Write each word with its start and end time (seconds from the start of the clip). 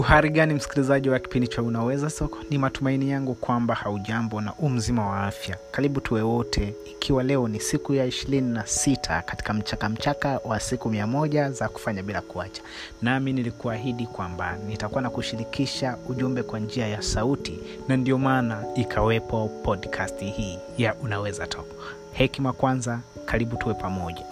uhari 0.00 0.30
gani 0.30 0.54
msikilizaji 0.54 1.08
wa 1.10 1.18
kipindi 1.18 1.48
cha 1.48 1.62
unaweza 1.62 2.10
soko? 2.10 2.38
Ni 2.50 2.58
matumaini 2.58 3.10
yangu 3.10 3.34
kwamba 3.34 3.74
haujambo 3.74 4.40
na 4.40 4.54
umzima 4.54 5.06
wa 5.06 5.20
afya. 5.26 5.56
Karibu 5.70 6.00
tuwe 6.00 6.22
wote 6.22 6.74
ikiwa 6.90 7.22
leo 7.22 7.48
ni 7.48 7.60
siku 7.60 7.94
ya 7.94 8.04
ishirini 8.06 8.52
na 8.52 8.66
sita 8.66 9.22
katika 9.22 9.52
mchaka 9.54 9.88
mchaka 9.88 10.40
wa 10.44 10.60
siku 10.60 10.90
mia 10.90 11.06
moja 11.06 11.50
za 11.50 11.68
kufanya 11.68 12.02
bila 12.02 12.20
kuacha. 12.20 12.62
Nami 13.02 13.32
nilikuahidi 13.32 14.06
kwamba 14.06 14.56
nitakuwa 14.68 15.02
na 15.02 15.10
kushirikisha 15.10 15.96
ujumbe 16.08 16.42
kwa 16.42 16.58
njia 16.58 16.86
ya 16.88 17.02
sauti 17.02 17.58
na 17.88 17.96
ndio 17.96 18.18
maana 18.18 18.64
ikawepo 18.74 19.48
podcast 19.64 20.20
hii 20.20 20.58
ya 20.78 20.94
unaweza 20.94 21.46
Soko. 21.52 21.74
hekima 22.12 22.52
kwanza 22.52 23.00
karibu 23.24 23.56
tuwe 23.56 23.74
pamoja. 23.74 24.24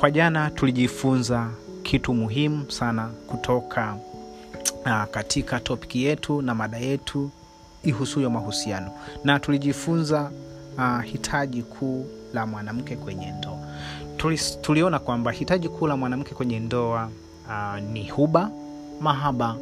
Kwa 0.00 0.10
jana 0.10 0.50
tulijifunza 0.50 1.48
kitu 1.82 2.14
muhimu 2.14 2.70
sana 2.70 3.10
kutoka 3.26 3.96
uh, 4.86 5.04
katika 5.04 5.60
topiki 5.60 6.04
yetu 6.04 6.42
na 6.42 6.54
mada 6.54 6.78
yetu 6.78 7.30
ihusuyo 7.82 8.30
mahusiano. 8.30 8.90
Na 9.24 9.40
tulijifunza 9.40 10.30
uh, 10.78 11.02
hitaji 11.02 11.62
kuu 11.62 12.06
la 12.34 12.46
mwanamke 12.46 12.96
kwenye 12.96 13.30
ndoa. 13.30 13.58
Tuli, 14.16 14.40
tuliona 14.60 14.98
kwamba 14.98 15.30
hitaji 15.32 15.68
kuu 15.68 15.86
la 15.86 15.96
mwanamke 15.96 16.34
kwenye 16.34 16.60
ndoa 16.60 17.10
uh, 17.48 17.80
ni 17.92 18.08
huba 18.08 18.50
mahaba 19.00 19.56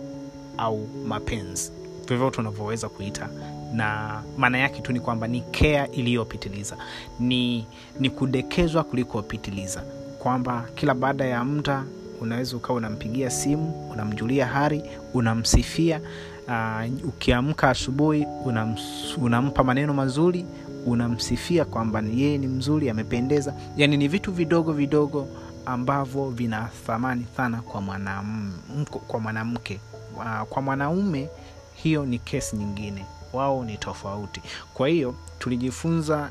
au 0.58 0.88
mapenzi. 1.06 1.72
Vyovyote 2.08 2.40
unavyoweza 2.40 2.88
kuita. 2.88 3.28
Na 3.72 4.20
maana 4.38 4.58
yake 4.58 4.80
tu 4.80 4.92
ni 4.92 5.00
kwamba 5.00 5.26
ni 5.26 5.40
kea 5.40 5.90
iliyopitiliza. 5.90 6.76
Ni, 7.20 7.66
ni 8.00 8.10
kudekezwa 8.10 8.84
kulikopitiliza 8.84 9.82
kwamba 10.18 10.64
kila 10.74 10.94
baada 10.94 11.24
ya 11.24 11.44
muda 11.44 11.84
unaweza 12.20 12.56
ukawa 12.56 12.76
unampigia 12.76 13.30
simu 13.30 13.90
unamjulia 13.90 14.46
hari 14.46 14.82
unamsifia 15.14 16.00
uh, 16.48 17.08
ukiamka 17.08 17.70
asubuhi 17.70 18.26
unam, 18.44 18.76
unampa 19.18 19.64
maneno 19.64 19.94
mazuri 19.94 20.46
unamsifia 20.86 21.64
kwamba 21.64 22.02
yeye 22.14 22.38
ni 22.38 22.46
mzuri 22.46 22.90
amependeza. 22.90 23.54
Yani 23.76 23.96
ni 23.96 24.08
vitu 24.08 24.32
vidogo 24.32 24.72
vidogo 24.72 25.28
ambavyo 25.66 26.30
vina 26.30 26.68
thamani 26.86 27.26
sana 27.36 27.62
kwa 27.62 27.80
mwanamke 27.80 28.98
kwa 29.06 29.20
mwanamke. 29.20 29.80
Uh, 30.16 30.42
kwa 30.48 30.62
mwanaume 30.62 31.28
hiyo 31.74 32.06
ni 32.06 32.18
kesi 32.18 32.56
nyingine. 32.56 33.06
Wao 33.32 33.64
ni 33.64 33.76
tofauti. 33.76 34.42
Kwa 34.74 34.88
hiyo 34.88 35.14
tulijifunza 35.38 36.30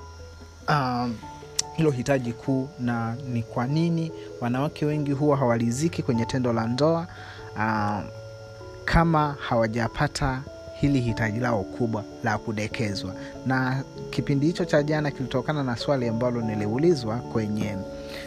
uh, 0.67 1.08
hilo 1.80 1.91
hitaji 1.91 2.33
kuu 2.33 2.69
na 2.80 3.16
ni 3.33 3.44
kwa 3.44 3.67
nini? 3.67 4.11
Wanawake 4.41 4.85
wengi 4.85 5.11
huwa 5.11 5.38
hawaliziki 5.38 6.03
kwenye 6.03 6.25
tendo 6.25 6.53
la 6.53 6.67
ndoa 6.67 7.08
uh, 7.55 7.99
kama 8.85 9.35
hawajapata 9.39 10.41
hili 10.73 11.00
hitaji 11.02 11.39
lao 11.39 11.63
kubwa 11.63 12.03
la 12.23 12.38
kudekezwa. 12.38 13.13
Na 13.45 13.83
kipindi 14.09 14.45
hicho 14.45 14.66
cha 14.66 14.83
jana 14.83 15.11
kilitokana 15.11 15.63
na 15.63 15.75
swali 15.75 16.07
ambalo 16.07 16.41
niliulizwa 16.41 17.16
kwenye 17.16 17.77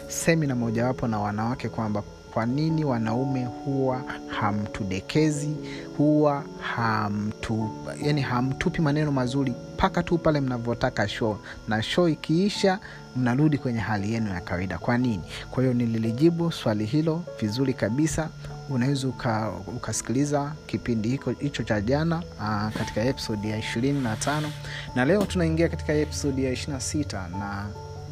semina 0.07 0.55
mojawapo 0.55 1.07
na 1.07 1.19
wanawake 1.19 1.69
kwamba 1.69 2.03
kwa 2.33 2.45
nini 2.45 2.85
wanaume 2.85 3.45
huwa 3.45 4.01
hamtudekezi 4.27 5.55
huwa 5.97 6.43
hamtu, 6.61 7.69
yani 8.01 8.21
hamtupi 8.21 8.81
maneno 8.81 9.11
mazuri 9.11 9.53
mpaka 9.73 10.03
tu 10.03 10.17
pale 10.17 10.41
mnavyotaka 10.41 11.07
show. 11.07 11.37
Na 11.67 11.81
show 11.81 12.07
ikiisha 12.09 12.79
mnarudi 13.15 13.57
kwenye 13.57 13.79
hali 13.79 14.13
yenu 14.13 14.29
ya 14.33 14.41
kawaida. 14.41 14.77
Kwa 14.77 14.97
nini? 14.97 15.23
Kwa 15.51 15.63
hiyo 15.63 15.73
nililijibu 15.73 16.51
swali 16.51 16.85
hilo 16.85 17.23
vizuri 17.41 17.73
kabisa. 17.73 18.29
Unaweza 18.69 19.07
uka, 19.07 19.51
ukasikiliza 19.75 20.53
kipindi 20.67 21.19
hicho 21.39 21.63
cha 21.63 21.81
jana 21.81 22.23
aa, 22.41 22.71
katika 22.77 23.01
episodi 23.05 23.49
ya 23.49 23.57
ishirini 23.57 24.01
na 24.01 24.15
tano. 24.15 24.51
Na 24.95 25.05
leo 25.05 25.25
tunaingia 25.25 25.69
katika 25.69 25.93
episodi 25.93 26.43
ya 26.43 26.51
ishirina 26.51 26.79
sita 26.79 27.27
na 27.39 27.67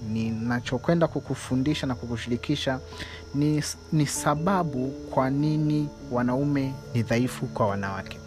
ninachokwenda 0.10 1.08
kukufundisha 1.08 1.88
na 1.88 1.96
kukushirikisha 1.96 2.80
ni, 3.36 3.64
ni 3.92 4.06
sababu 4.08 4.88
kwa 4.88 5.30
nini 5.30 5.90
wanaume 6.12 6.74
ni 6.94 7.04
dhaifu 7.04 7.46
kwa 7.46 7.68
wanawake? 7.68 8.20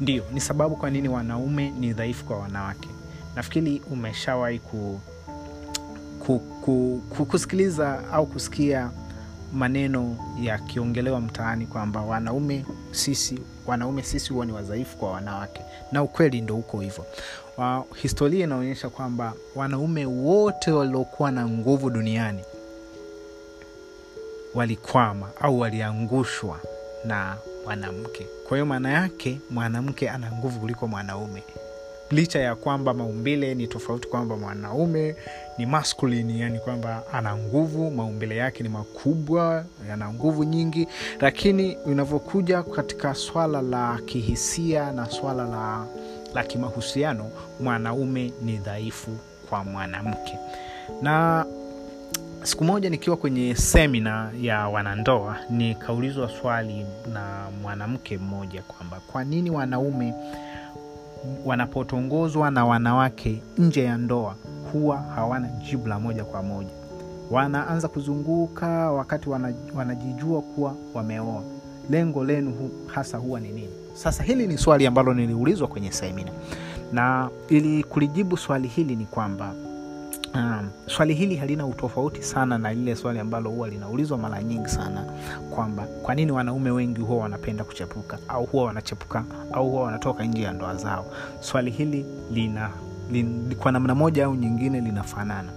Ndio 0.00 0.24
ni 0.32 0.40
sababu 0.40 0.76
kwa 0.76 0.90
nini 0.90 1.08
wanaume 1.08 1.70
ni 1.70 1.92
dhaifu 1.92 2.24
kwa 2.24 2.38
wanawake. 2.38 2.88
Nafikiri 3.36 3.82
umeshawahi 3.90 4.58
ku, 4.58 5.00
ku, 6.26 6.38
ku, 6.38 7.02
ku, 7.16 7.26
kusikiliza 7.26 8.12
au 8.12 8.26
kusikia 8.26 8.90
maneno 9.52 10.16
yakiongelewa 10.42 11.20
mtaani 11.20 11.66
kwamba 11.66 12.00
wanaume 12.00 12.64
sisi 12.90 13.38
wanaume 13.66 14.02
sisi 14.02 14.32
huwa 14.32 14.46
ni 14.46 14.52
wadhaifu 14.52 14.96
kwa 14.96 15.12
wanawake. 15.12 15.60
Na 15.92 16.02
ukweli 16.02 16.40
ndo 16.40 16.54
huko 16.54 16.80
hivyo. 16.80 17.06
Historia 17.94 18.44
inaonyesha 18.44 18.88
kwamba 18.88 19.32
wanaume 19.54 20.06
wote 20.06 20.70
waliokuwa 20.70 21.30
na 21.30 21.48
nguvu 21.48 21.90
duniani 21.90 22.42
walikwama 24.56 25.30
au 25.40 25.60
waliangushwa 25.60 26.60
na 27.04 27.36
mwanamke. 27.64 28.26
Kwa 28.48 28.56
hiyo 28.56 28.66
maana 28.66 28.90
yake 28.90 29.40
mwanamke 29.50 30.10
ana 30.10 30.32
nguvu 30.32 30.60
kuliko 30.60 30.86
mwanaume. 30.88 31.42
Licha 32.10 32.38
ya 32.40 32.54
kwamba 32.56 32.94
maumbile 32.94 33.54
ni 33.54 33.66
tofauti 33.66 34.08
kwamba 34.08 34.36
mwanaume 34.36 35.16
ni 35.58 35.66
maskulini 35.66 36.40
yani 36.40 36.58
kwamba 36.58 37.02
ana 37.12 37.36
nguvu 37.36 37.90
maumbile 37.90 38.36
yake 38.36 38.62
ni 38.62 38.68
makubwa 38.68 39.64
yana 39.88 40.12
nguvu 40.12 40.44
nyingi. 40.44 40.88
Lakini 41.20 41.76
unavyokuja 41.76 42.62
katika 42.62 43.14
swala 43.14 43.62
la 43.62 44.00
kihisia 44.06 44.92
na 44.92 45.10
swala 45.10 45.44
la, 45.44 45.86
la 46.34 46.44
kimahusiano 46.44 47.30
mwanaume 47.60 48.32
ni 48.42 48.56
dhaifu 48.56 49.16
kwa 49.48 49.64
mwanamke. 49.64 50.38
Na 51.02 51.46
siku 52.46 52.64
moja 52.64 52.90
nikiwa 52.90 53.16
kwenye 53.16 53.54
semina 53.54 54.30
ya 54.40 54.68
wanandoa 54.68 55.36
nikaulizwa 55.50 56.28
swali 56.40 56.86
na 57.12 57.46
mwanamke 57.62 58.18
mmoja 58.18 58.62
kwamba 58.62 59.00
kwa 59.12 59.24
nini 59.24 59.50
wanaume 59.50 60.14
wanapotongozwa 61.44 62.50
na 62.50 62.64
wanawake 62.66 63.42
nje 63.58 63.84
ya 63.84 63.96
ndoa 63.98 64.34
huwa 64.72 64.96
hawana 64.96 65.48
jibu 65.48 65.88
la 65.88 65.98
moja 66.00 66.24
kwa 66.24 66.42
moja? 66.42 66.70
Wanaanza 67.30 67.88
kuzunguka 67.88 68.92
wakati 68.92 69.28
wanajijua 69.74 70.42
kuwa 70.42 70.74
wameoa. 70.94 71.42
Lengo 71.90 72.24
lenu 72.24 72.50
hu, 72.50 72.70
hasa 72.86 73.18
huwa 73.18 73.40
ni 73.40 73.48
nini? 73.48 73.70
Sasa 73.94 74.22
hili 74.22 74.46
ni 74.46 74.58
swali 74.58 74.86
ambalo 74.86 75.14
niliulizwa 75.14 75.68
kwenye 75.68 75.92
semina 75.92 76.30
na 76.92 77.28
ili 77.48 77.84
kulijibu 77.84 78.36
swali 78.36 78.68
hili 78.68 78.96
ni 78.96 79.04
kwamba 79.06 79.54
um, 80.34 80.68
swali 80.86 81.14
hili 81.14 81.36
halina 81.36 81.66
utofauti 81.66 82.22
sana 82.22 82.58
na 82.58 82.72
lile 82.74 82.96
swali 82.96 83.18
ambalo 83.18 83.50
huwa 83.50 83.68
linaulizwa 83.68 84.18
mara 84.18 84.42
nyingi 84.42 84.68
sana 84.68 85.04
kwamba 85.54 85.82
kwa 86.02 86.14
nini 86.14 86.32
wanaume 86.32 86.70
wengi 86.70 87.00
huwa 87.00 87.22
wanapenda 87.22 87.64
kuchepuka 87.64 88.18
au 88.28 88.44
huwa 88.44 88.64
wanachepuka 88.64 89.24
au 89.52 89.70
huwa 89.70 89.82
wanatoka 89.82 90.24
nje 90.24 90.42
ya 90.42 90.52
ndoa 90.52 90.74
zao. 90.76 91.06
Swali 91.40 91.70
hili 91.70 92.06
lina 92.32 92.70
lin, 93.10 93.54
kwa 93.54 93.72
namna 93.72 93.94
moja 93.94 94.24
au 94.24 94.34
nyingine 94.34 94.80
linafanana. 94.80 95.48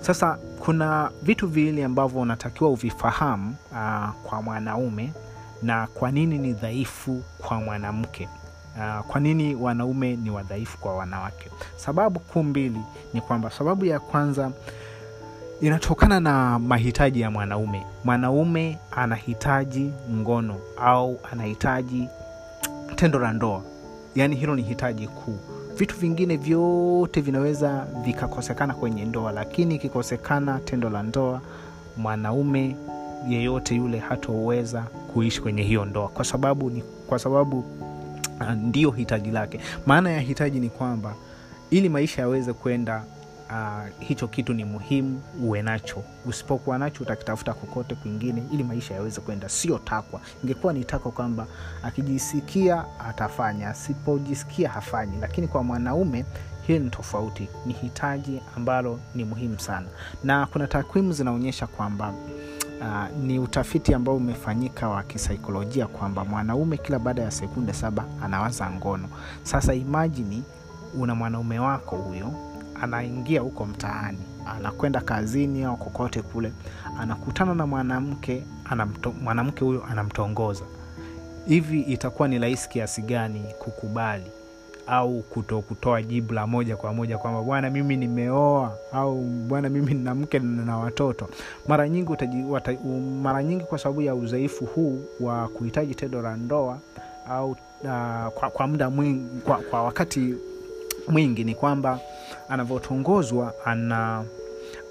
Sasa 0.00 0.38
kuna 0.60 1.10
vitu 1.22 1.48
viwili 1.48 1.82
ambavyo 1.82 2.20
unatakiwa 2.20 2.70
uvifahamu 2.70 3.54
uh, 3.72 4.10
kwa 4.22 4.42
mwanaume 4.42 5.12
na 5.62 5.86
kwa 5.86 6.10
nini 6.10 6.38
ni 6.38 6.52
dhaifu 6.52 7.22
kwa 7.38 7.60
mwanamke 7.60 8.28
uh, 8.78 9.06
kwa 9.06 9.20
nini 9.20 9.54
wanaume 9.54 10.16
ni 10.16 10.30
wadhaifu 10.30 10.78
kwa 10.78 10.96
wanawake? 10.96 11.50
Sababu 11.76 12.20
kuu 12.20 12.42
mbili 12.42 12.80
ni 13.14 13.20
kwamba 13.20 13.50
sababu 13.50 13.84
ya 13.84 14.00
kwanza 14.00 14.50
inatokana 15.60 16.20
na 16.20 16.58
mahitaji 16.58 17.20
ya 17.20 17.30
mwanaume. 17.30 17.86
Mwanaume 18.04 18.78
anahitaji 18.90 19.90
ngono 20.12 20.56
au 20.80 21.18
anahitaji 21.32 22.08
tendo 22.96 23.18
la 23.18 23.32
ndoa. 23.32 23.62
Yaani 24.14 24.36
hilo 24.36 24.54
ni 24.56 24.62
hitaji 24.62 25.08
kuu. 25.08 25.38
Vitu 25.76 25.96
vingine 25.96 26.36
vyote 26.36 27.20
vinaweza 27.20 27.86
vikakosekana 28.04 28.74
kwenye 28.74 29.04
ndoa 29.04 29.32
lakini 29.32 29.74
ikikosekana 29.74 30.58
tendo 30.58 30.90
la 30.90 31.02
ndoa 31.02 31.40
mwanaume 31.96 32.76
yeyote 33.28 33.74
yule 33.74 33.98
hatoweza 33.98 34.82
kuishi 34.82 35.40
kwenye 35.42 35.62
hiyo 35.62 35.84
ndoa. 35.84 36.08
Kwa 36.08 36.24
sababu 36.24 36.70
ni 36.70 36.82
kwa 37.06 37.18
sababu 37.18 37.64
ndiyo 38.56 38.90
hitaji 38.90 39.30
lake. 39.30 39.60
Maana 39.86 40.10
ya 40.10 40.20
hitaji 40.20 40.60
ni 40.60 40.68
kwamba 40.68 41.14
ili 41.70 41.88
maisha 41.88 42.22
yaweze 42.22 42.52
kwenda 42.52 43.04
uh, 43.50 44.06
hicho 44.06 44.28
kitu 44.28 44.54
ni 44.54 44.64
muhimu 44.64 45.22
uwe 45.42 45.62
nacho. 45.62 46.02
Usipokuwa 46.26 46.78
nacho 46.78 47.02
utakitafuta 47.04 47.52
kokote 47.52 47.94
kwingine 47.94 48.42
ili 48.52 48.64
maisha 48.64 48.94
yaweze 48.94 49.20
kwenda. 49.20 49.48
Sio 49.48 49.78
takwa. 49.78 50.20
Ingekuwa 50.44 50.72
ni 50.72 50.84
takwa 50.84 51.12
kwamba 51.12 51.46
akijisikia 51.82 52.84
atafanya 53.08 53.68
asipojisikia 53.68 54.68
hafanyi. 54.70 55.16
Lakini 55.20 55.48
kwa 55.48 55.62
mwanaume 55.64 56.24
hiyo 56.66 56.78
ni 56.78 56.90
tofauti. 56.90 57.48
Ni 57.66 57.72
hitaji 57.72 58.40
ambalo 58.56 59.00
ni 59.14 59.24
muhimu 59.24 59.60
sana. 59.60 59.86
Na 60.24 60.46
kuna 60.46 60.66
takwimu 60.66 61.12
zinaonyesha 61.12 61.66
kwamba 61.66 62.14
uh, 62.80 63.18
ni 63.24 63.38
utafiti 63.38 63.94
ambao 63.94 64.16
umefanyika 64.16 64.88
wa 64.88 65.02
kisaikolojia 65.02 65.86
kwamba 65.86 66.24
mwanaume 66.24 66.76
kila 66.76 66.98
baada 66.98 67.22
ya 67.22 67.30
sekunde 67.30 67.72
saba 67.72 68.04
anawaza 68.22 68.70
ngono. 68.70 69.08
Sasa 69.42 69.74
imajini 69.74 70.42
una 70.98 71.14
mwanaume 71.14 71.58
wako 71.58 71.96
huyo 71.96 72.32
anaingia 72.82 73.40
huko 73.40 73.66
mtaani 73.66 74.18
anakwenda 74.56 75.00
kazini 75.00 75.64
au 75.64 75.76
kokote 75.76 76.22
kule 76.22 76.52
anakutana 77.00 77.54
na 77.54 77.66
mwanamke 77.66 78.44
mwanamke 79.22 79.64
huyo 79.64 79.84
anamtongoza. 79.90 80.64
Hivi 81.46 81.80
itakuwa 81.80 82.28
ni 82.28 82.38
rahisi 82.38 82.68
kiasi 82.68 83.02
gani 83.02 83.44
kukubali 83.58 84.30
au 84.88 85.22
kuto 85.22 85.60
kutoa 85.60 86.02
jibu 86.02 86.32
la 86.34 86.46
moja 86.46 86.76
kwa 86.76 86.92
moja 86.94 87.18
kwamba 87.18 87.42
bwana 87.42 87.70
mimi 87.70 87.96
nimeoa 87.96 88.76
au 88.92 89.20
bwana 89.20 89.68
mimi 89.68 89.94
nina 89.94 90.14
mke 90.14 90.38
na 90.38 90.76
watoto. 90.78 91.28
Mara 91.68 91.88
nyingi 91.88 92.12
utaji, 92.12 92.42
wata, 92.42 92.72
mara 93.22 93.42
nyingi 93.42 93.64
kwa 93.64 93.78
sababu 93.78 94.02
ya 94.02 94.14
udhaifu 94.14 94.64
huu 94.66 95.00
wa 95.20 95.48
kuhitaji 95.48 95.94
tendo 95.94 96.22
la 96.22 96.36
ndoa 96.36 96.78
au 97.30 97.50
uh, 97.50 97.56
kwa, 98.34 98.50
kwa 98.52 98.66
muda 98.66 98.90
mwingi 98.90 99.40
kwa, 99.44 99.56
kwa 99.58 99.82
wakati 99.82 100.34
mwingi 101.08 101.44
ni 101.44 101.54
kwamba 101.54 102.00
anavyotongozwa 102.48 103.54
ana 103.64 104.24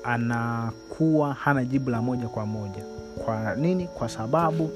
anakuwa 0.03 1.33
hana 1.33 1.65
jibu 1.65 1.89
la 1.89 2.01
moja 2.01 2.27
kwa 2.27 2.45
moja. 2.45 2.83
Kwa 3.25 3.55
nini? 3.55 3.87
Kwa 3.87 4.09
sababu 4.09 4.69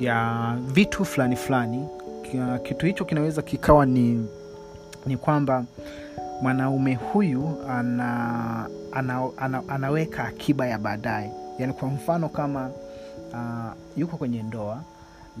ya 0.00 0.56
vitu 0.72 1.04
fulani 1.04 1.36
fulani 1.36 1.88
kitu 2.62 2.86
hicho 2.86 3.04
kinaweza 3.04 3.42
kikawa 3.42 3.86
ni 3.86 4.26
ni 5.06 5.16
kwamba 5.16 5.64
mwanaume 6.42 6.94
huyu 6.94 7.56
ana, 7.70 8.68
ana, 8.92 9.28
ana, 9.36 9.62
anaweka 9.68 10.24
akiba 10.24 10.66
ya 10.66 10.78
baadaye. 10.78 11.30
Yaani 11.58 11.72
kwa 11.72 11.88
mfano 11.88 12.28
kama 12.28 12.70
uh, 13.32 13.72
yuko 13.96 14.16
kwenye 14.16 14.42
ndoa 14.42 14.82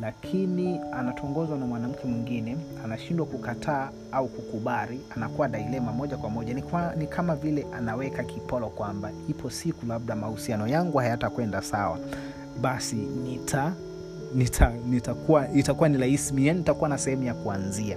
lakini 0.00 0.80
anatongozwa 0.92 1.58
na 1.58 1.66
mwanamke 1.66 2.06
mwingine 2.06 2.56
anashindwa 2.84 3.26
kukataa 3.26 3.88
au 4.12 4.28
kukubali 4.28 5.00
anakuwa 5.16 5.48
dailema 5.48 5.92
moja 5.92 6.16
kwa 6.16 6.30
moja. 6.30 6.54
Ni, 6.54 6.62
kwa, 6.62 6.94
ni 6.94 7.06
kama 7.06 7.36
vile 7.36 7.66
anaweka 7.76 8.22
kipolo 8.24 8.66
kwamba 8.68 9.10
ipo 9.28 9.50
siku 9.50 9.86
labda 9.86 10.16
mahusiano 10.16 10.66
yangu 10.68 10.98
hayatakwenda 10.98 11.62
sawa 11.62 11.98
basi 12.60 12.96
nita 12.96 13.72
nita 14.34 14.72
itakuwa 15.54 15.88
ni 15.88 15.98
rahisi 15.98 16.46
yani 16.46 16.58
nitakuwa 16.58 16.88
na 16.88 16.98
sehemu 16.98 17.22
ya 17.22 17.34
kuanzia. 17.34 17.96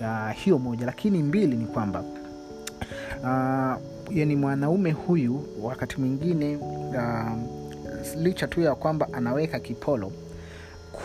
Uh, 0.00 0.30
hiyo 0.34 0.58
moja. 0.58 0.86
Lakini 0.86 1.22
mbili 1.22 1.56
ni 1.56 1.64
kwamba 1.66 2.04
uh, 3.22 3.82
yani 4.16 4.36
mwanaume 4.36 4.90
huyu 4.92 5.44
wakati 5.62 6.00
mwingine 6.00 6.56
uh, 6.56 7.32
licha 8.16 8.46
tu 8.46 8.60
ya 8.60 8.74
kwamba 8.74 9.08
anaweka 9.12 9.60
kipolo 9.60 10.12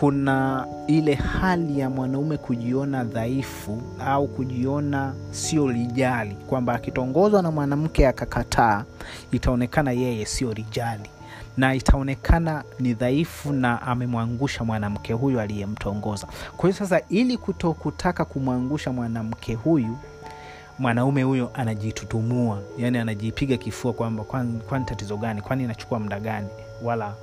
kuna 0.00 0.66
ile 0.86 1.14
hali 1.14 1.78
ya 1.80 1.90
mwanaume 1.90 2.36
kujiona 2.36 3.04
dhaifu 3.04 3.82
au 4.06 4.28
kujiona 4.28 5.14
sio 5.30 5.72
lijali. 5.72 6.34
Kwamba 6.34 6.74
akitongozwa 6.74 7.42
na 7.42 7.50
mwanamke 7.50 8.08
akakataa 8.08 8.84
itaonekana 9.32 9.92
yeye 9.92 10.26
sio 10.26 10.52
lijali 10.52 11.10
na 11.56 11.74
itaonekana 11.74 12.64
ni 12.80 12.94
dhaifu 12.94 13.52
na 13.52 13.82
amemwangusha 13.82 14.64
mwanamke 14.64 15.12
huyu 15.12 15.40
aliyemtongoza. 15.40 16.26
Kwa 16.56 16.68
hiyo 16.70 16.78
sasa 16.78 17.00
ili 17.08 17.36
kutokutaka 17.36 18.24
kumwangusha 18.24 18.92
mwanamke 18.92 19.54
huyu 19.54 19.96
mwanaume 20.78 21.22
huyo 21.22 21.50
anajitutumua 21.54 22.62
yani 22.78 22.98
anajipiga 22.98 23.56
kifua 23.56 23.92
kwamba 23.92 24.24
kwani, 24.24 24.60
kwan 24.68 24.84
tatizo 24.84 25.16
gani? 25.16 25.40
Kwani 25.42 25.64
inachukua 25.64 25.98
muda 26.00 26.20
gani? 26.20 26.48
Wala 26.82 27.14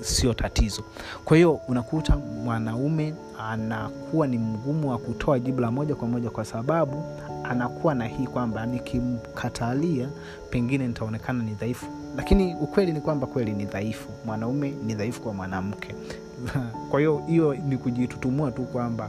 sio 0.00 0.34
tatizo. 0.34 0.84
Kwa 1.24 1.36
hiyo 1.36 1.52
unakuta 1.52 2.16
mwanaume 2.16 3.14
anakuwa 3.50 4.26
ni 4.26 4.38
mgumu 4.38 4.90
wa 4.90 4.98
kutoa 4.98 5.38
jibu 5.38 5.60
la 5.60 5.70
moja 5.70 5.94
kwa 5.94 6.08
moja 6.08 6.30
kwa 6.30 6.44
sababu 6.44 7.04
anakuwa 7.50 7.94
na 7.94 8.04
hii 8.06 8.26
kwamba 8.26 8.66
nikimkatalia 8.66 10.08
pengine 10.50 10.86
nitaonekana 10.88 11.42
ni 11.44 11.54
dhaifu. 11.54 11.86
Lakini 12.16 12.54
ukweli 12.54 12.92
ni 12.92 13.00
kwamba 13.00 13.26
kweli 13.26 13.52
ni 13.52 13.64
dhaifu. 13.64 14.08
Mwanaume 14.26 14.70
ni 14.86 14.94
dhaifu 14.94 15.20
kwa 15.22 15.34
mwanamke. 15.34 15.94
Kwa 16.90 17.00
hiyo 17.00 17.22
hiyo 17.26 17.54
ni 17.54 17.78
kujitutumua 17.78 18.50
tu 18.52 18.62
kwamba 18.62 19.08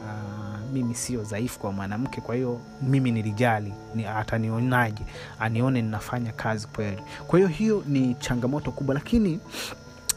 uh, 0.00 0.72
mimi 0.72 0.94
sio 0.94 1.22
dhaifu 1.22 1.60
kwa 1.60 1.72
mwanamke. 1.72 2.20
Kwa 2.20 2.34
hiyo 2.34 2.60
mimi 2.82 3.10
nilijali 3.12 3.72
ni, 3.94 4.06
atanionaje? 4.06 5.02
Anione 5.40 5.82
ninafanya 5.82 6.32
kazi 6.32 6.66
kweli. 6.66 7.02
Kwa 7.26 7.38
hiyo 7.38 7.48
hiyo 7.48 7.82
ni 7.86 8.14
changamoto 8.14 8.70
kubwa. 8.70 8.94
Lakini 8.94 9.40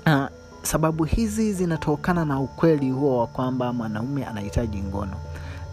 uh, 0.07 0.25
sababu 0.61 1.03
hizi 1.03 1.53
zinatokana 1.53 2.25
na 2.25 2.39
ukweli 2.39 2.89
huo 2.91 3.17
wa 3.17 3.27
kwamba 3.27 3.73
mwanaume 3.73 4.25
anahitaji 4.25 4.81
ngono 4.81 5.13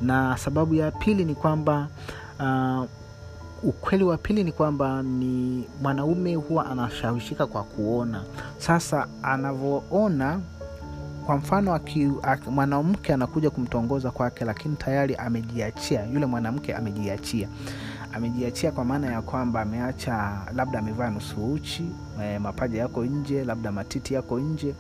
na 0.01 0.37
sababu 0.37 0.75
ya 0.75 0.91
pili 0.91 1.25
ni 1.25 1.35
kwamba 1.35 1.89
uh, 2.41 2.85
ukweli 3.63 4.05
wa 4.05 4.17
pili 4.17 4.45
ni 4.45 4.53
kwamba 4.53 5.03
ni 5.03 5.65
mwanaume 5.83 6.35
huwa 6.35 6.67
anashawishika 6.71 7.47
kwa 7.47 7.63
kuona. 7.65 8.23
Sasa 8.59 9.07
anavyoona 9.23 10.41
kwa 11.27 11.37
mfano 11.37 11.81
mwanamke 12.51 13.15
anakuja 13.15 13.51
kumtongoza 13.51 14.11
kwake 14.11 14.45
lakini 14.45 14.77
tayari 14.77 15.17
amejiachia. 15.17 16.05
Yule 16.07 16.27
mwanamke 16.27 16.75
amejiachia. 16.75 17.49
Amejiachia 18.13 18.73
kwa 18.73 18.85
maana 18.85 19.07
ya 19.13 19.23
kwamba 19.23 19.61
ameacha 19.61 20.39
labda 20.55 20.79
amevaa 20.79 21.11
nusu 21.11 21.53
uchi 21.53 21.91
e, 22.23 22.39
mapaja 22.39 22.79
yako 22.81 23.05
nje 23.05 23.45
labda 23.45 23.73
matiti 23.73 24.15
yako 24.15 24.39
nje. 24.41 24.75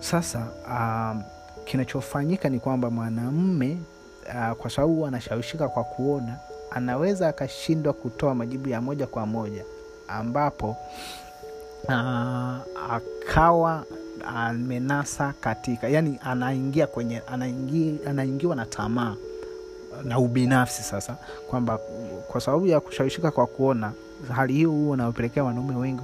Sasa 0.00 0.46
uh, 0.66 1.22
kinachofanyika 1.64 2.48
ni 2.48 2.60
kwamba 2.60 2.90
mwanamme 2.90 3.78
uh, 4.28 4.56
kwa 4.56 4.70
sababu 4.70 5.06
anashawishika 5.06 5.68
kwa 5.68 5.84
kuona 5.84 6.36
anaweza 6.70 7.28
akashindwa 7.28 7.92
kutoa 7.92 8.34
majibu 8.34 8.68
ya 8.68 8.80
moja 8.80 9.06
kwa 9.06 9.26
moja 9.26 9.64
ambapo 10.08 10.76
uh, 11.84 11.94
akawa 12.90 13.84
amenasa 14.26 15.34
katika 15.40 15.88
yani 15.88 16.18
anaingia 16.24 16.86
kwenye 16.86 17.22
anaingi, 17.26 17.98
anaingiwa 18.06 18.56
na 18.56 18.66
tamaa 18.66 19.16
na 20.04 20.18
ubinafsi 20.18 20.82
sasa 20.82 21.16
kwamba 21.50 21.78
kwa 22.28 22.40
sababu 22.40 22.66
ya 22.66 22.80
kushawishika 22.80 23.30
kwa 23.30 23.46
kuona 23.46 23.92
hali 24.32 24.52
hiyo 24.52 24.70
huo 24.70 24.90
unawapelekea 24.90 25.44
wanaume 25.44 25.76
wengi 25.76 26.02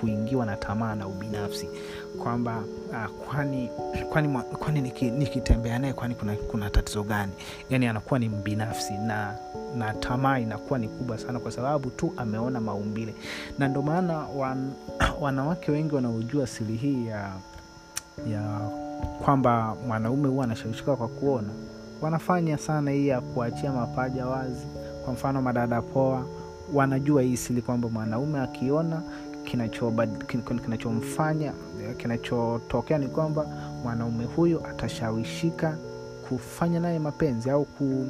kuingiwa 0.00 0.46
na 0.46 0.56
tamaa 0.56 0.94
na 0.94 1.06
ubinafsi 1.08 1.68
kwamba 2.22 2.62
uh, 2.90 3.24
kwani 3.26 3.70
kwani, 4.12 4.28
kwani 4.58 4.80
nikitembea 5.10 5.78
naye 5.78 5.92
kwani 5.92 6.14
kuna, 6.14 6.34
kuna 6.36 6.70
tatizo 6.70 7.02
gani? 7.02 7.32
Yani 7.70 7.86
anakuwa 7.86 8.18
ni 8.18 8.28
mbinafsi 8.28 8.92
na 8.92 9.34
na 9.76 9.94
tamaa 9.94 10.38
inakuwa 10.38 10.78
ni 10.78 10.88
kubwa 10.88 11.18
sana 11.18 11.38
kwa 11.40 11.50
sababu 11.52 11.90
tu 11.90 12.12
ameona 12.16 12.60
maumbile. 12.60 13.14
Na 13.58 13.68
ndio 13.68 13.82
maana 13.82 14.18
wan, 14.18 14.72
wanawake 15.20 15.72
wengi 15.72 15.94
wanaojua 15.94 16.46
siri 16.46 16.76
hii 16.76 17.06
ya 17.06 17.32
ya 18.30 18.60
kwamba 19.24 19.76
mwanaume 19.86 20.28
huwa 20.28 20.44
anashawishika 20.44 20.96
kwa 20.96 21.08
kuona 21.08 21.48
wanafanya 22.02 22.58
sana 22.58 22.90
hii 22.90 23.08
ya 23.08 23.20
kuachia 23.20 23.72
mapaja 23.72 24.26
wazi. 24.26 24.66
Kwa 25.04 25.12
mfano 25.12 25.42
madada 25.42 25.82
poa 25.82 26.24
wanajua 26.74 27.22
hii 27.22 27.36
sili 27.36 27.62
kwamba 27.62 27.88
mwanaume 27.88 28.40
akiona 28.40 29.02
kinachomfanya 29.44 31.52
kinachotokea 31.96 32.98
ni 32.98 33.06
kwamba 33.06 33.46
mwanaume 33.82 34.24
huyo 34.24 34.66
atashawishika 34.66 35.76
kufanya 36.28 36.80
naye 36.80 36.98
mapenzi 36.98 37.50
au 37.50 37.64
ku 37.64 38.06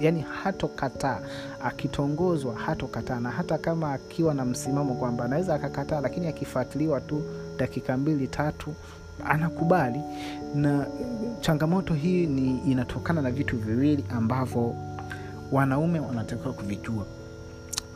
yani 0.00 0.20
hatokataa. 0.20 1.20
Akitongozwa 1.64 2.54
hatokataa. 2.54 3.20
Na 3.20 3.30
hata 3.30 3.58
kama 3.58 3.92
akiwa 3.92 4.34
na 4.34 4.44
msimamo 4.44 4.94
kwamba 4.94 5.24
anaweza 5.24 5.54
akakataa 5.54 6.00
lakini 6.00 6.26
akifuatiliwa 6.26 7.00
tu 7.00 7.22
dakika 7.58 7.96
mbili 7.96 8.28
tatu 8.28 8.74
anakubali. 9.24 10.00
Na 10.54 10.86
changamoto 11.40 11.94
hii 11.94 12.26
ni 12.26 12.58
inatokana 12.58 13.22
na 13.22 13.30
vitu 13.30 13.56
viwili 13.56 14.04
ambavyo 14.10 14.74
wanaume 15.52 16.00
wanatakiwa 16.00 16.52
kuvijua 16.54 17.04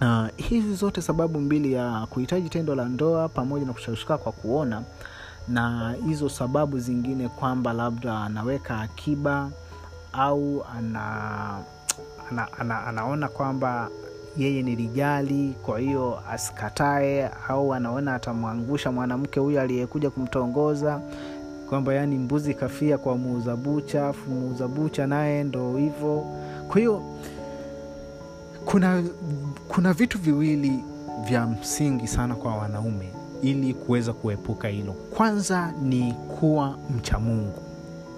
uh, 0.00 0.26
hizi 0.36 0.74
zote 0.74 1.02
sababu 1.02 1.40
mbili 1.40 1.72
ya 1.72 2.06
kuhitaji 2.10 2.48
tendo 2.48 2.74
la 2.74 2.84
ndoa 2.84 3.28
pamoja 3.28 3.66
na 3.66 3.72
kushawishika 3.72 4.18
kwa 4.18 4.32
kuona 4.32 4.82
na 5.48 5.94
hizo 6.06 6.28
sababu 6.28 6.78
zingine 6.78 7.28
kwamba 7.28 7.72
labda 7.72 8.18
anaweka 8.20 8.80
akiba 8.80 9.50
au 10.12 10.64
ana, 10.78 11.58
ana, 12.30 12.48
ana, 12.58 12.86
anaona 12.86 13.28
kwamba 13.28 13.88
yeye 14.36 14.62
ni 14.62 14.74
rijali 14.76 15.54
kwa 15.62 15.78
hiyo 15.80 16.18
asikatae 16.30 17.30
au 17.48 17.74
anaona 17.74 18.14
atamwangusha 18.14 18.92
mwanamke 18.92 19.40
huyo 19.40 19.60
aliyekuja 19.60 20.10
kumtongoza 20.10 21.00
kwamba 21.68 21.94
yani 21.94 22.18
mbuzi 22.18 22.54
kafia 22.54 22.98
kwa 22.98 23.16
muuza 23.18 23.56
bucha 23.56 24.08
afu 24.08 24.30
muuza 24.30 24.68
bucha 24.68 25.06
naye 25.06 25.44
ndo 25.44 25.76
hivyo 25.76 26.24
kwa 26.68 26.78
hiyo 26.78 27.02
kuna 28.70 29.02
kuna 29.68 29.92
vitu 29.92 30.18
viwili 30.18 30.84
vya 31.24 31.46
msingi 31.46 32.06
sana 32.08 32.34
kwa 32.34 32.56
wanaume 32.56 33.12
ili 33.42 33.74
kuweza 33.74 34.12
kuepuka 34.12 34.68
hilo. 34.68 34.92
Kwanza 34.92 35.72
ni 35.82 36.12
kuwa 36.12 36.76
mcha 36.96 37.18
mungu. 37.18 37.62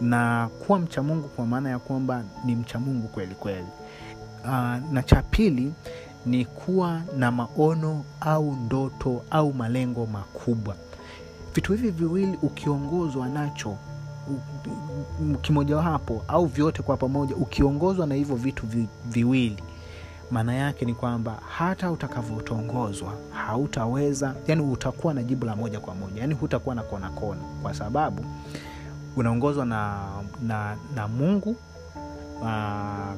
Na 0.00 0.49
kuwa 0.66 0.78
mcha 0.78 1.02
mungu 1.02 1.28
kwa 1.28 1.47
maana 1.47 1.71
ya 1.71 1.78
kwamba 1.78 2.23
ni 2.44 2.56
mcha 2.56 2.78
mungu 2.78 3.09
kweli 3.09 3.35
kweli. 3.35 3.66
Uh, 4.44 4.92
na 4.92 5.02
cha 5.06 5.23
pili 5.23 5.73
ni 6.26 6.44
kuwa 6.44 7.02
na 7.16 7.30
maono 7.30 8.04
au 8.21 8.52
ndoto 8.52 9.23
au 9.30 9.52
malengo 9.52 10.06
makubwa. 10.06 10.75
Vitu 11.54 11.73
hivi 11.73 11.90
viwili 11.90 12.38
ukiongozwa 12.42 13.28
nacho 13.28 13.76
kimojawapo 15.42 16.25
au 16.28 16.47
vyote 16.47 16.82
kwa 16.82 16.97
pamoja 16.97 17.37
ukiongozwa 17.37 18.06
na 18.06 18.14
hivyo 18.14 18.37
vitu 18.37 18.66
vi, 18.66 18.88
viwili 19.06 19.62
maana 20.33 20.55
yake 20.55 20.85
ni 20.85 20.95
kwamba 20.95 21.39
hata 21.49 21.91
utakavyotongozwa 21.91 23.12
hautaweza 23.31 24.35
yani 24.47 24.62
utakuwa 24.62 25.15
na 25.15 25.23
jibu 25.23 25.47
la 25.47 25.57
moja 25.57 25.81
kwa 25.81 25.95
moja 25.95 26.21
yani 26.21 26.35
hutakuwa 26.35 26.75
na 26.75 26.83
kona 26.83 27.11
kona. 27.11 27.41
Kwa 27.62 27.75
sababu 27.75 28.25
unaongozwa 29.17 29.67
na, 29.67 30.07
na, 30.43 30.77
na 30.95 31.09
mungu 31.09 31.57
Uh, 32.43 32.49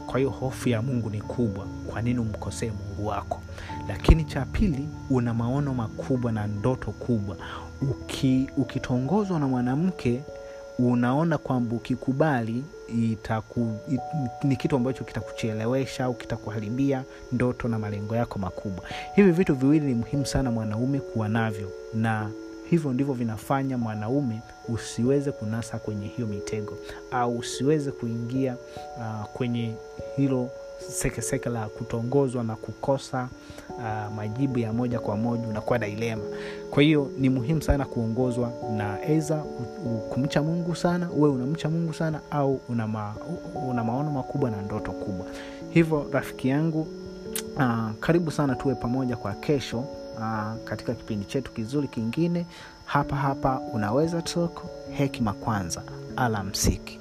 kwa 0.06 0.18
hiyo 0.18 0.30
hofu 0.30 0.68
ya 0.68 0.82
mungu 0.82 1.10
ni 1.10 1.20
kubwa. 1.20 1.66
Kwa 1.90 2.02
nini 2.02 2.18
umkosee 2.18 2.70
mungu 2.70 3.06
wako? 3.06 3.40
Lakini 3.88 4.24
cha 4.24 4.44
pili 4.44 4.88
una 5.10 5.34
maono 5.34 5.74
makubwa 5.74 6.32
na 6.32 6.46
ndoto 6.46 6.90
kubwa. 6.90 7.36
Uki, 7.82 8.50
ukitongozwa 8.56 9.40
na 9.40 9.48
mwanamke 9.48 10.22
unaona 10.78 11.38
kwamba 11.38 11.76
ukikubali 11.76 12.64
itaku, 12.88 13.72
it, 13.90 14.00
ni 14.44 14.56
kitu 14.56 14.76
ambacho 14.76 15.04
kitakuchelewesha 15.04 16.04
au 16.04 16.14
kitakuharibia 16.14 17.04
ndoto 17.32 17.68
na 17.68 17.78
malengo 17.78 18.16
yako 18.16 18.38
makubwa. 18.38 18.84
Hivi 19.14 19.30
vitu 19.32 19.54
viwili 19.54 19.86
ni 19.86 19.94
muhimu 19.94 20.26
sana 20.26 20.50
mwanaume 20.50 21.00
kuwa 21.00 21.28
navyo 21.28 21.70
na 21.94 22.30
hivyo 22.70 22.92
ndivyo 22.92 23.14
vinafanya 23.14 23.78
mwanaume 23.78 24.40
usiweze 24.68 25.32
kunasa 25.32 25.78
kwenye 25.78 26.06
hiyo 26.06 26.28
mitego 26.28 26.78
au 27.10 27.38
usiweze 27.38 27.90
kuingia 27.90 28.56
uh, 28.98 29.24
kwenye 29.32 29.74
hilo 30.16 30.50
sekeseke 30.90 31.48
la 31.48 31.66
kutongozwa 31.66 32.44
na 32.44 32.56
kukosa 32.56 33.28
uh, 33.68 34.14
majibu 34.16 34.58
ya 34.58 34.72
moja 34.72 35.00
kwa 35.00 35.16
moja 35.16 35.48
unakuwa 35.48 35.78
dailema 35.78 36.22
kwa 36.70 36.82
hiyo 36.82 37.10
ni 37.18 37.28
muhimu 37.30 37.62
sana 37.62 37.84
kuongozwa 37.84 38.52
na 38.76 39.04
eza 39.08 39.36
kumcha 40.10 40.42
mungu 40.42 40.76
sana 40.76 41.10
uwe 41.10 41.28
unamcha 41.28 41.68
mungu 41.68 41.94
sana 41.94 42.20
au 42.30 42.60
una, 42.68 42.86
ma, 42.88 43.14
una 43.68 43.84
maono 43.84 44.10
makubwa 44.10 44.50
na 44.50 44.62
ndoto 44.62 44.92
kubwa. 44.92 45.26
Hivyo 45.70 46.06
rafiki 46.12 46.48
yangu 46.48 46.86
uh, 47.56 47.90
karibu 48.00 48.30
sana 48.30 48.54
tuwe 48.54 48.74
pamoja 48.74 49.16
kwa 49.16 49.32
kesho 49.32 49.78
uh, 49.78 50.54
katika 50.64 50.94
kipindi 50.94 51.24
chetu 51.24 51.52
kizuri 51.52 51.88
kingine. 51.88 52.46
Hapa 52.84 53.16
hapa 53.16 53.60
unaweza 53.72 54.22
toko 54.22 54.70
hekima 54.92 55.32
kwanza 55.32 55.82
alamsiki 56.16 56.98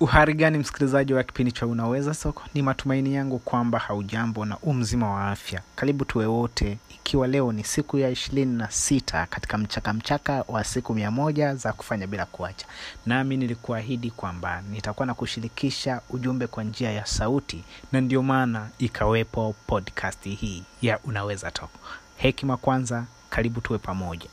uhari 0.00 0.34
gani 0.34 0.58
msikilizaji 0.58 1.14
wa 1.14 1.22
kipindi 1.24 1.52
cha 1.52 1.66
unaweza 1.66 2.14
soko? 2.14 2.42
Ni 2.54 2.62
matumaini 2.62 3.14
yangu 3.14 3.38
kwamba 3.38 3.78
haujambo 3.78 4.44
na 4.44 4.58
umzima 4.58 5.10
wa 5.10 5.30
afya. 5.30 5.62
Karibu 5.76 6.04
tuwe 6.04 6.26
wote 6.26 6.78
ikiwa 6.90 7.26
leo 7.26 7.52
ni 7.52 7.64
siku 7.64 7.98
ya 7.98 8.10
ishirini 8.10 8.56
na 8.58 8.70
sita 8.70 9.26
katika 9.26 9.58
mchaka 9.58 9.92
mchaka 9.92 10.44
wa 10.48 10.64
siku 10.64 10.94
mia 10.94 11.10
moja 11.10 11.54
za 11.54 11.72
kufanya 11.72 12.06
bila 12.06 12.26
kuacha. 12.26 12.66
Nami 13.06 13.36
nilikuahidi 13.36 14.10
kwamba 14.10 14.62
nitakuwa 14.70 15.06
na 15.06 15.14
kushirikisha 15.14 16.00
ujumbe 16.10 16.46
kwa 16.46 16.64
njia 16.64 16.90
ya 16.92 17.06
sauti 17.06 17.64
na 17.92 18.00
ndio 18.00 18.22
maana 18.22 18.68
ikawepo 18.78 19.54
podcast 19.66 20.24
hii 20.24 20.62
ya 20.82 20.98
unaweza 21.04 21.50
toko 21.50 21.78
hekima 22.16 22.56
kwanza 22.56 23.04
karibu 23.30 23.60
tuwe 23.60 23.78
pamoja. 23.78 24.26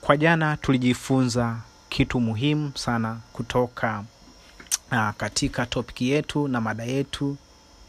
Kwa 0.00 0.16
jana 0.16 0.56
tulijifunza 0.56 1.56
kitu 1.88 2.20
muhimu 2.20 2.72
sana 2.74 3.16
kutoka 3.32 4.04
uh, 4.92 5.10
katika 5.16 5.66
topiki 5.66 6.10
yetu 6.10 6.48
na 6.48 6.60
mada 6.60 6.84
yetu 6.84 7.36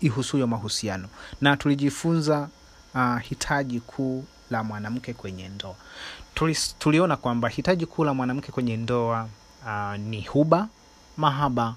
ihusuyo 0.01 0.47
mahusiano. 0.47 1.07
Na 1.41 1.57
tulijifunza 1.57 2.49
uh, 2.95 3.19
hitaji 3.19 3.79
kuu 3.79 4.25
la 4.51 4.63
mwanamke 4.63 5.13
kwenye 5.13 5.47
ndoa. 5.49 5.75
Tuli, 6.33 6.57
tuliona 6.79 7.17
kwamba 7.17 7.49
hitaji 7.49 7.85
kuu 7.85 8.03
la 8.03 8.13
mwanamke 8.13 8.51
kwenye 8.51 8.77
ndoa 8.77 9.27
uh, 9.65 9.95
ni 9.99 10.21
huba 10.21 10.67
mahaba 11.17 11.75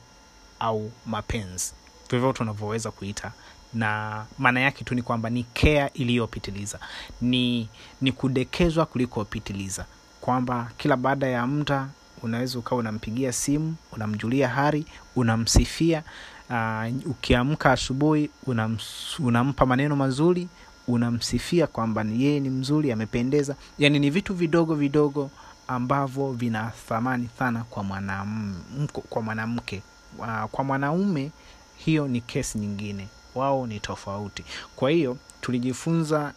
au 0.60 0.92
mapenzi. 1.06 1.72
Vyovyote 2.10 2.42
unavyoweza 2.42 2.90
kuita. 2.90 3.32
Na 3.74 4.24
maana 4.38 4.60
yake 4.60 4.84
tu 4.84 4.94
ni 4.94 5.02
kwamba 5.02 5.30
ni 5.30 5.42
kea 5.42 5.92
iliyopitiliza. 5.92 6.78
Ni 7.20 7.68
ni 8.00 8.12
kudekezwa 8.12 8.86
kulikopitiliza 8.86 9.86
kwamba 10.20 10.70
kila 10.76 10.96
baada 10.96 11.26
ya 11.26 11.46
muda 11.46 11.88
unaweza 12.22 12.58
ukawa 12.58 12.78
unampigia 12.80 13.32
simu 13.32 13.74
unamjulia 13.92 14.48
hari 14.48 14.86
unamsifia 15.16 16.02
uh, 16.50 17.10
ukiamka 17.10 17.72
asubuhi 17.72 18.30
unam, 18.46 18.78
unampa 19.18 19.66
maneno 19.66 19.96
mazuri 19.96 20.48
unamsifia 20.88 21.66
kwamba 21.66 22.04
yeye 22.18 22.40
ni 22.40 22.50
mzuri 22.50 22.92
amependeza. 22.92 23.56
Yani 23.78 23.98
ni 23.98 24.10
vitu 24.10 24.34
vidogo 24.34 24.74
vidogo 24.74 25.30
ambavyo 25.68 26.32
vina 26.32 26.72
thamani 26.88 27.28
sana 27.38 27.64
kwa 27.64 27.82
mwanamke 27.84 29.00
kwa 29.08 29.22
mwanamke. 29.22 29.82
Uh, 30.18 30.44
kwa 30.50 30.64
mwanaume 30.64 31.30
hiyo 31.76 32.08
ni 32.08 32.20
kesi 32.20 32.58
nyingine. 32.58 33.08
Wao 33.34 33.66
ni 33.66 33.80
tofauti. 33.80 34.44
Kwa 34.76 34.90
hiyo 34.90 35.16
tulijifunza 35.40 36.32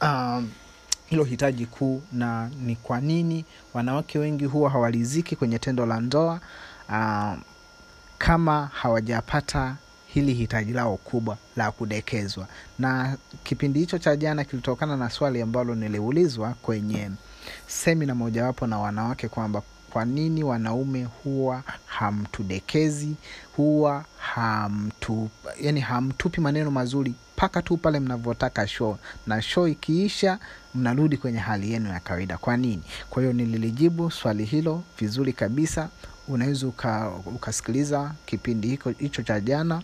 uh, 0.00 0.42
hilo 1.06 1.24
hitaji 1.24 1.66
kuu 1.66 2.02
na 2.12 2.50
ni 2.62 2.76
kwa 2.76 3.00
nini 3.00 3.44
wanawake 3.74 4.18
wengi 4.18 4.44
huwa 4.44 4.70
hawaliziki 4.70 5.36
kwenye 5.36 5.58
tendo 5.58 5.86
la 5.86 6.00
ndoa 6.00 6.40
uh, 6.88 7.32
kama 8.18 8.66
hawajapata 8.72 9.76
hili 10.06 10.34
hitaji 10.34 10.72
lao 10.72 10.96
kubwa 10.96 11.36
la 11.56 11.70
kudekezwa. 11.70 12.46
Na 12.78 13.16
kipindi 13.44 13.80
hicho 13.80 13.98
cha 13.98 14.16
jana 14.16 14.44
kilitokana 14.44 14.96
na 14.96 15.10
swali 15.10 15.42
ambalo 15.42 15.74
niliulizwa 15.74 16.54
kwenye 16.62 17.10
semina 17.66 18.14
mojawapo 18.14 18.66
na 18.66 18.78
wanawake 18.78 19.28
kwamba 19.28 19.62
kwa 19.90 20.04
nini 20.04 20.44
wanaume 20.44 21.04
huwa 21.24 21.62
hamtudekezi 21.86 23.14
huwa 23.56 24.04
hamtu 24.18 25.30
yani 25.60 25.80
hamtupi 25.80 26.40
maneno 26.40 26.70
mazuri 26.70 27.14
mpaka 27.36 27.62
tu 27.62 27.76
pale 27.76 28.00
mnavyotaka 28.00 28.66
show. 28.68 28.98
Na 29.26 29.42
show 29.42 29.68
ikiisha 29.68 30.38
mnarudi 30.74 31.16
kwenye 31.16 31.38
hali 31.38 31.72
yenu 31.72 31.88
ya 31.90 32.00
kawaida. 32.00 32.38
Kwa 32.38 32.56
nini? 32.56 32.82
Kwa 33.10 33.22
hiyo 33.22 33.32
nililijibu 33.32 34.10
swali 34.10 34.44
hilo 34.44 34.82
vizuri 34.98 35.32
kabisa. 35.32 35.88
Unaweza 36.28 36.66
uka, 36.66 37.10
ukasikiliza 37.26 38.14
kipindi 38.26 38.78
hicho 38.98 39.22
cha 39.22 39.40
jana 39.40 39.82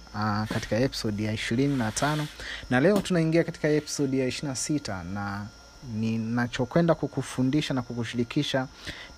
katika 0.48 0.76
episodi 0.76 1.24
ya 1.24 1.32
ishirini 1.32 1.76
na 1.76 1.92
tano. 1.92 2.26
Na 2.70 2.80
leo 2.80 3.00
tunaingia 3.00 3.44
katika 3.44 3.68
episodi 3.68 4.18
ya 4.20 4.26
ishiri 4.26 4.48
na 4.48 4.54
sita 4.56 5.02
na 5.04 5.46
ninachokwenda 5.94 6.94
kukufundisha 6.94 7.74
na 7.74 7.82
kukushirikisha 7.82 8.66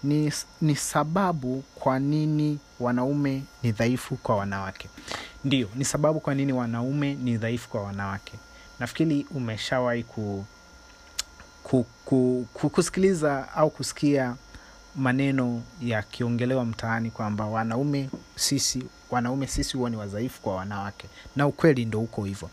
ni, 0.03 0.33
ni 0.61 0.77
sababu 0.77 1.65
kwa 1.75 1.99
nini 1.99 2.59
wanaume 2.81 3.43
ni 3.63 3.73
dhaifu 3.73 4.17
kwa 4.17 4.37
wanawake. 4.37 4.89
Ndio 5.45 5.69
ni 5.75 5.85
sababu 5.85 6.21
kwa 6.21 6.35
nini 6.35 6.53
wanaume 6.53 7.15
ni 7.15 7.37
dhaifu 7.37 7.69
kwa 7.69 7.83
wanawake. 7.83 8.33
Nafikiri 8.81 9.27
umeshawahi 9.35 10.03
ku, 10.03 10.45
ku, 11.63 11.87
ku, 12.05 12.47
ku, 12.55 12.71
kusikiliza 12.71 13.53
au 13.55 13.71
kusikia 13.71 14.37
maneno 14.97 15.63
yakiongelewa 15.83 16.65
mtaani 16.65 17.11
kwamba 17.11 17.47
wanaume 17.47 18.11
sisi 18.37 18.85
wanaume 19.11 19.47
sisi 19.47 19.77
huwa 19.77 19.91
ni 19.91 19.97
wadhaifu 19.97 20.41
kwa 20.43 20.57
wanawake. 20.57 21.09
Na 21.37 21.47
ukweli 21.47 21.85
ndo 21.85 22.01
uko 22.01 22.25
hivyo. 22.25 22.51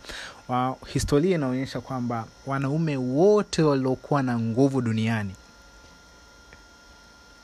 Historia 0.94 1.36
inaonyesha 1.36 1.82
kwamba 1.82 2.26
wanaume 2.46 2.98
wote 2.98 3.64
waliokuwa 3.64 4.24
na 4.24 4.40
nguvu 4.40 4.82
duniani 4.82 5.36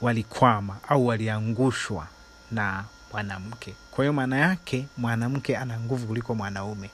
walikwama 0.02 0.78
au 0.88 1.08
waliangushwa 1.08 2.08
na 2.52 2.86
mwanamke. 3.12 3.74
Kwa 3.92 4.04
hiyo 4.04 4.14
maana 4.14 4.38
yake 4.38 4.88
mwanamke 4.98 5.58
ana 5.58 5.80
nguvu 5.80 6.08
kuliko 6.08 6.36
mwanaume 6.36 6.90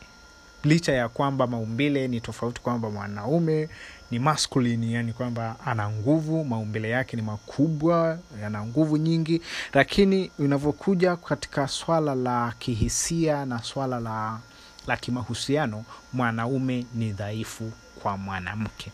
licha 0.63 0.93
ya 0.93 1.09
kwamba 1.09 1.47
maumbile 1.47 2.07
ni 2.07 2.21
tofauti 2.21 2.61
kwamba 2.61 2.89
mwanaume 2.89 3.69
ni 4.11 4.19
masculine 4.19 4.91
yani 4.91 5.13
kwamba 5.13 5.55
ana 5.65 5.89
nguvu 5.89 6.45
maumbile 6.45 6.89
yake 6.89 7.15
ni 7.15 7.21
makubwa 7.21 8.19
yana 8.41 8.65
nguvu 8.65 8.97
nyingi. 8.97 9.41
Lakini 9.73 10.31
inavyokuja 10.39 11.15
katika 11.15 11.67
swala 11.67 12.15
la 12.15 12.53
kihisia 12.59 13.45
na 13.45 13.63
swala 13.63 13.99
la 13.99 14.39
la 14.87 14.97
kimahusiano 14.97 15.83
mwanaume 16.13 16.85
ni 16.93 17.11
dhaifu 17.11 17.71
kwa 18.01 18.17
mwanamke. 18.17 18.91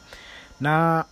Na 0.61 1.05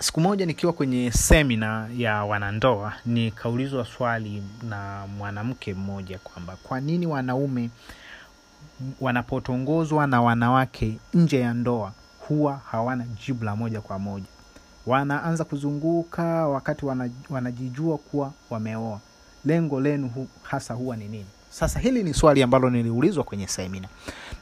siku 0.00 0.20
moja 0.20 0.46
nikiwa 0.46 0.72
kwenye 0.72 1.12
semina 1.12 1.88
ya 1.96 2.24
wanandoa 2.24 2.92
nikaulizwa 3.06 3.84
swali 3.84 4.42
na 4.62 5.06
mwanamke 5.06 5.74
mmoja 5.74 6.18
kwamba 6.18 6.56
kwa 6.62 6.80
nini 6.80 7.06
wanaume 7.06 7.70
wanapotongozwa 9.00 10.06
na 10.06 10.22
wanawake 10.22 10.98
nje 11.14 11.40
ya 11.40 11.54
ndoa 11.54 11.92
huwa 12.28 12.60
hawana 12.70 13.04
jibu 13.26 13.44
la 13.44 13.56
moja 13.56 13.80
kwa 13.80 13.98
moja. 13.98 14.26
Wanaanza 14.86 15.44
kuzunguka 15.44 16.24
wakati 16.48 16.86
wana, 16.86 17.10
wanajijua 17.30 17.98
kuwa 17.98 18.32
wameoa. 18.50 19.00
Lengo 19.44 19.80
lenu 19.80 20.08
hu, 20.08 20.26
hasa 20.42 20.74
huwa 20.74 20.96
ni 20.96 21.08
nini? 21.08 21.26
Sasa 21.50 21.78
hili 21.80 22.02
ni 22.02 22.14
swali 22.14 22.42
ambalo 22.42 22.70
niliulizwa 22.70 23.24
kwenye 23.24 23.46
semina. 23.48 23.88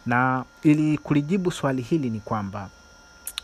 Na 0.06 0.44
ili 0.62 0.98
kulijibu 0.98 1.50
swali 1.52 1.82
hili 1.82 2.10
ni 2.10 2.20
kwamba 2.20 2.68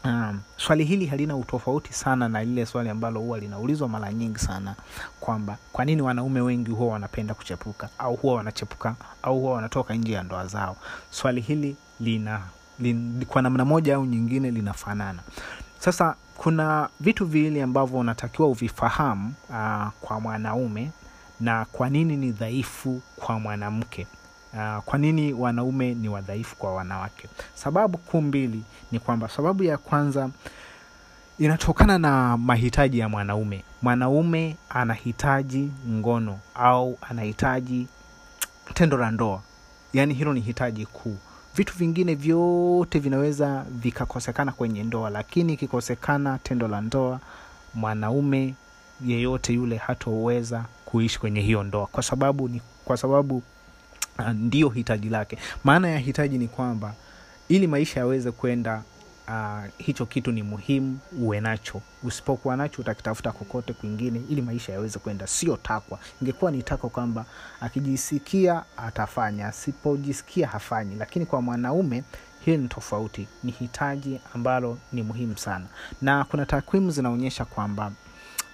um, 0.05 0.41
swali 0.57 0.85
hili 0.85 1.07
halina 1.07 1.37
utofauti 1.37 1.93
sana 1.93 2.29
na 2.29 2.45
lile 2.45 2.67
swali 2.67 2.89
ambalo 2.91 3.21
huwa 3.21 3.39
linaulizwa 3.39 3.89
mara 3.89 4.13
nyingi 4.13 4.39
sana 4.39 4.75
kwamba 5.21 5.57
kwa 5.73 5.85
nini 5.85 6.03
wanaume 6.03 6.41
wengi 6.41 6.71
huwa 6.71 6.93
wanapenda 6.93 7.35
kuchepuka? 7.35 7.89
Au 7.99 8.17
huwa 8.17 8.35
wanachepuka? 8.35 8.95
Au 9.23 9.39
huwa 9.41 9.53
wanatoka 9.55 9.95
nje 9.95 10.13
ya 10.13 10.23
ndoa 10.23 10.47
zao? 10.47 10.77
Swali 11.11 11.41
hili 11.41 11.77
lina 12.01 12.41
lin, 12.79 13.25
kwa 13.29 13.43
namna 13.43 13.65
moja 13.65 13.95
au 13.97 14.05
nyingine 14.07 14.51
linafanana. 14.51 15.19
Sasa 15.79 16.15
kuna 16.37 16.89
vitu 17.01 17.27
viwili 17.27 17.63
ambavyo 17.63 17.99
unatakiwa 17.99 18.49
uvifahamu 18.49 19.35
uh, 19.51 19.89
kwa 20.01 20.21
mwanaume 20.21 20.91
na 21.41 21.65
kwa 21.65 21.91
nini 21.91 22.17
ni 22.17 22.33
dhaifu 22.33 23.03
kwa 23.17 23.41
mwanamke 23.41 24.07
uh, 24.55 24.83
kwa 24.85 24.99
nini 24.99 25.33
wanaume 25.33 25.95
ni 25.95 26.09
wadhaifu 26.09 26.57
kwa 26.57 26.75
wanawake? 26.75 27.29
Sababu 27.55 27.99
kuu 27.99 28.21
mbili 28.21 28.63
ni 28.93 28.99
kwamba 28.99 29.29
sababu 29.29 29.63
ya 29.63 29.79
kwanza 29.79 30.31
inatokana 31.39 31.99
na 31.99 32.37
mahitaji 32.37 32.99
ya 32.99 33.09
mwanaume. 33.09 33.65
Mwanaume 33.83 34.57
anahitaji 34.69 35.71
ngono 35.89 36.39
au 36.55 36.99
anahitaji 37.11 37.87
tendo 38.75 38.97
la 38.97 39.11
ndoa. 39.11 39.41
Yaani 39.93 40.15
hilo 40.15 40.33
ni 40.33 40.41
hitaji 40.41 40.87
kuu. 40.87 41.17
Vitu 41.55 41.75
vingine 41.79 42.15
vyote 42.15 42.99
vinaweza 42.99 43.65
vikakosekana 43.71 44.53
kwenye 44.53 44.83
ndoa 44.85 45.11
lakini 45.11 45.53
ikikosekana 45.53 46.39
tendo 46.39 46.69
la 46.69 46.81
ndoa 46.81 47.21
mwanaume 47.75 48.55
yeyote 49.07 49.53
yule 49.53 49.77
hatoweza 49.77 50.65
kuishi 50.85 51.19
kwenye 51.21 51.41
hiyo 51.41 51.63
ndoa. 51.63 51.87
Kwa 51.87 52.03
sababu 52.03 52.49
ni 52.49 52.63
kwa 52.85 52.97
sababu 52.97 53.43
ndio 54.47 54.69
hitaji 54.69 55.09
lake. 55.09 55.39
Maana 55.65 55.89
ya 55.89 55.99
hitaji 55.99 56.39
ni 56.39 56.49
kwamba 56.49 56.95
ili 57.49 57.67
maisha 57.67 58.01
yaweze 58.01 58.31
kwenda 58.31 58.83
uh, 59.29 59.65
hicho 59.79 60.07
kitu 60.07 60.33
ni 60.33 60.43
muhimu 60.43 60.99
uwe 61.19 61.41
nacho. 61.41 61.81
Usipokuwa 62.03 62.57
nacho 62.57 62.83
utakitafuta 62.83 63.33
kokote 63.33 63.73
kwingine 63.73 64.21
ili 64.31 64.43
maisha 64.43 64.73
yaweze 64.73 64.99
kwenda. 64.99 65.27
Sio 65.27 65.57
takwa. 65.57 65.99
Ingekuwa 66.23 66.51
ni 66.51 66.63
takwa 66.63 66.91
kwamba 66.91 67.25
akijisikia 67.61 68.63
atafanya. 68.77 69.47
Asipojisikia 69.49 70.49
hafanyi. 70.49 70.97
Lakini 70.97 71.27
kwa 71.27 71.43
mwanaume 71.43 72.05
hili 72.45 72.59
ni 72.59 72.69
tofauti. 72.69 73.29
Ni 73.45 73.51
hitaji 73.53 74.21
ambalo 74.35 74.79
ni 74.93 75.03
muhimu 75.03 75.39
sana. 75.39 75.67
Na 76.03 76.25
kuna 76.25 76.47
takwimu 76.47 76.91
zinaonyesha 76.91 77.45
kwamba 77.45 77.93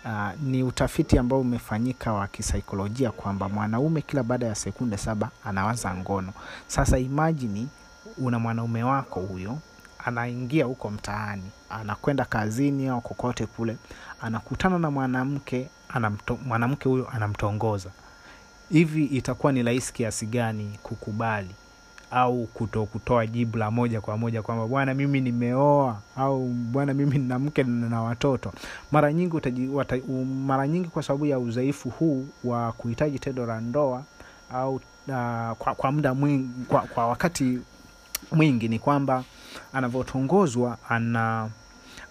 Uh, 0.06 0.30
ni 0.42 0.62
utafiti 0.62 1.18
ambao 1.18 1.40
umefanyika 1.40 2.12
wa 2.12 2.26
kisaikolojia 2.26 3.10
kwamba 3.10 3.48
mwanaume 3.48 4.02
kila 4.02 4.22
baada 4.22 4.46
ya 4.46 4.54
sekunde 4.54 4.96
saba 4.96 5.30
anawaza 5.44 5.94
ngono. 5.94 6.32
Sasa 6.66 6.98
imajini 6.98 7.68
una 8.18 8.38
mwanaume 8.38 8.82
wako 8.82 9.20
huyo 9.20 9.58
anaingia 10.04 10.64
huko 10.64 10.90
mtaani 10.90 11.50
anakwenda 11.70 12.24
kazini 12.24 12.88
au 12.88 13.00
kokote 13.00 13.46
kule 13.46 13.76
anakutana 14.20 14.78
na 14.78 14.90
mwanamke 14.90 15.68
mwanamke 16.46 16.88
huyo 16.88 17.08
anamtongoza. 17.10 17.90
Hivi 18.68 19.04
itakuwa 19.04 19.52
ni 19.52 19.62
rahisi 19.62 19.92
kiasi 19.92 20.26
gani 20.26 20.78
kukubali 20.82 21.50
au 22.10 22.46
kuto 22.46 22.84
kutoa 22.86 23.26
jibu 23.26 23.58
la 23.58 23.70
moja 23.70 24.00
kwa 24.00 24.16
moja 24.18 24.42
kwamba 24.42 24.66
bwana 24.66 24.94
mimi 24.94 25.20
nimeoa 25.20 26.00
au 26.16 26.48
bwana 26.48 26.94
mimi 26.94 27.18
nina 27.18 27.38
mke 27.38 27.62
na 27.64 28.02
watoto. 28.02 28.52
Mara 28.92 29.12
nyingi 29.12 29.36
utaji, 29.36 29.68
wata, 29.68 29.96
mara 30.46 30.68
nyingi 30.68 30.88
kwa 30.88 31.02
sababu 31.02 31.26
ya 31.26 31.38
udhaifu 31.38 31.90
huu 31.90 32.26
wa 32.44 32.72
kuhitaji 32.72 33.18
tendo 33.18 33.46
la 33.46 33.60
ndoa 33.60 34.02
au 34.52 34.74
uh, 34.74 34.80
kwa, 35.58 35.74
kwa 35.76 35.92
muda 35.92 36.14
mwingi 36.14 36.48
kwa, 36.68 36.80
kwa 36.80 37.06
wakati 37.06 37.58
mwingi 38.32 38.68
ni 38.68 38.78
kwamba 38.78 39.24
anavyotongozwa 39.72 40.78
ana 40.88 41.48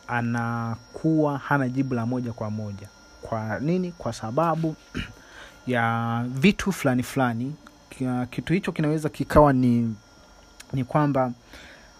anakuwa 0.07 1.37
hana 1.37 1.69
jibu 1.69 1.95
la 1.95 2.05
moja 2.05 2.33
kwa 2.33 2.49
moja. 2.49 2.87
Kwa 3.21 3.59
nini? 3.59 3.91
Kwa 3.97 4.13
sababu 4.13 4.75
ya 5.67 6.25
vitu 6.27 6.71
fulani 6.71 7.03
fulani 7.03 7.55
kitu 8.29 8.53
hicho 8.53 8.71
kinaweza 8.71 9.09
kikawa 9.09 9.53
ni 9.53 9.95
ni 10.73 10.83
kwamba 10.83 11.31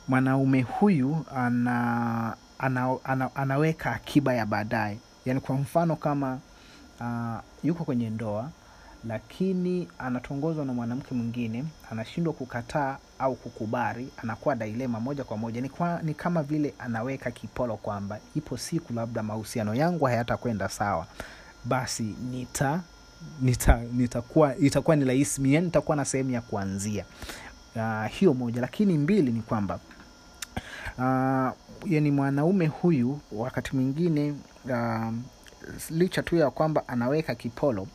mwanaume 0.08 0.62
huyu 0.62 1.26
ana, 1.36 2.36
ana, 2.60 2.96
ana, 3.04 3.36
anaweka 3.36 3.92
akiba 3.92 4.34
ya 4.34 4.46
baadaye. 4.46 4.98
Yaani 5.26 5.40
kwa 5.40 5.56
mfano 5.56 5.96
kama 5.96 6.40
uh, 7.00 7.38
yuko 7.64 7.84
kwenye 7.84 8.10
ndoa 8.10 8.50
lakini 9.08 9.88
anatongozwa 10.00 10.66
na 10.66 10.74
mwanamke 10.74 11.16
mwingine 11.16 11.66
anashindwa 11.92 12.34
kukataa 12.34 12.98
au 13.20 13.36
kukubali 13.36 14.10
anakuwa 14.18 14.56
dailema 14.56 15.00
moja 15.00 15.24
kwa 15.24 15.38
moja. 15.38 15.62
Ni, 15.62 15.70
kwa, 15.70 16.02
ni 16.02 16.14
kama 16.14 16.44
vile 16.44 16.74
anaweka 16.80 17.32
kipolo 17.32 17.78
kwamba 17.78 18.20
ipo 18.36 18.58
siku 18.58 18.94
labda 18.94 19.24
mahusiano 19.24 19.76
yangu 19.76 20.06
hayatakwenda 20.06 20.70
sawa 20.70 21.08
basi 21.66 22.04
nita 22.32 22.82
nita 23.42 23.82
itakuwa 24.60 24.96
ni 24.96 25.06
rahisi. 25.06 25.54
Yani 25.54 25.66
nitakuwa 25.66 25.98
na 25.98 26.06
sehemu 26.06 26.30
ya 26.32 26.42
kuanzia. 26.42 27.06
Uh, 27.76 28.06
hiyo 28.10 28.34
moja. 28.34 28.62
Lakini 28.62 28.98
mbili 28.98 29.32
ni 29.32 29.42
kwamba 29.42 29.80
uh, 30.98 31.52
yani 31.92 32.12
mwanaume 32.12 32.68
huyu 32.68 33.20
wakati 33.32 33.76
mwingine 33.76 34.34
uh, 34.70 35.14
licha 35.90 36.24
tu 36.24 36.36
ya 36.36 36.50
kwamba 36.52 36.88
anaweka 36.88 37.36
kipolo 37.36 37.88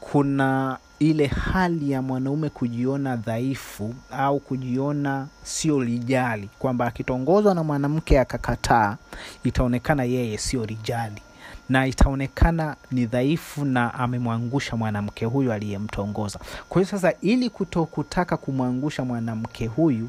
kuna 0.00 0.78
ile 0.98 1.26
hali 1.26 1.90
ya 1.90 2.02
mwanaume 2.02 2.48
kujiona 2.50 3.16
dhaifu 3.16 3.94
au 4.10 4.40
kujiona 4.40 5.26
sio 5.42 5.84
lijali. 5.84 6.50
Kwamba 6.58 6.86
akitongozwa 6.86 7.54
na 7.54 7.62
mwanamke 7.64 8.20
akakataa 8.20 8.96
itaonekana 9.44 10.04
yeye 10.04 10.38
sio 10.38 10.64
lijali 10.66 11.22
na 11.68 11.86
itaonekana 11.86 12.76
ni 12.90 13.06
dhaifu 13.06 13.64
na 13.64 13.94
amemwangusha 13.94 14.76
mwanamke 14.76 15.24
huyu 15.24 15.52
aliyemtongoza. 15.52 16.38
Kwa 16.68 16.82
hiyo 16.82 16.90
sasa 16.90 17.12
ili 17.20 17.50
kuto 17.50 17.84
kutaka 17.86 18.36
kumwangusha 18.36 19.04
mwanamke 19.04 19.66
huyu 19.66 20.08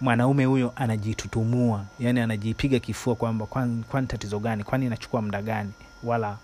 mwanaume 0.00 0.44
huyo 0.44 0.72
anajitutumua 0.76 1.84
yani 1.98 2.20
anajipiga 2.20 2.78
kifua 2.78 3.14
kwamba 3.14 3.46
kwani 3.46 3.84
kwan 3.90 4.06
tatizo 4.06 4.38
gani? 4.38 4.64
Kwani 4.64 4.86
inachukua 4.86 5.22
muda 5.22 5.42
gani? 5.42 5.70
Wala 6.02 6.36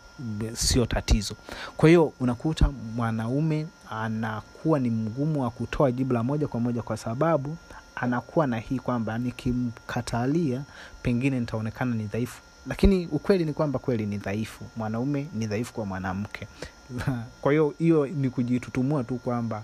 sio 0.52 0.86
tatizo. 0.86 1.34
Kwa 1.76 1.88
hiyo 1.88 2.12
unakuta 2.20 2.70
mwanaume 2.96 3.66
anakuwa 3.90 4.78
ni 4.78 4.90
mgumu 4.90 5.42
wa 5.42 5.50
kutoa 5.50 5.92
jibu 5.92 6.12
la 6.14 6.22
moja 6.22 6.48
kwa 6.48 6.60
moja 6.60 6.82
kwa 6.82 6.96
sababu 6.96 7.56
anakuwa 7.96 8.46
na 8.46 8.58
hii 8.58 8.78
kwamba 8.78 9.18
nikimkatalia 9.18 10.62
pengine 11.02 11.40
nitaonekana 11.40 11.94
ni 11.94 12.04
dhaifu 12.06 12.42
lakini 12.66 13.07
ukweli 13.07 13.44
ni 13.44 13.53
kwamba 13.53 13.79
kweli 13.79 14.07
ni 14.07 14.18
dhaifu. 14.18 14.64
Mwanaume 14.77 15.27
ni 15.35 15.46
dhaifu 15.46 15.72
kwa 15.74 15.87
mwanamke. 15.87 16.46
Kwa 17.42 17.53
hiyo 17.53 17.74
hiyo 17.79 18.07
ni 18.07 18.31
kujitutumua 18.31 19.05
tu 19.05 19.16
kwamba 19.16 19.62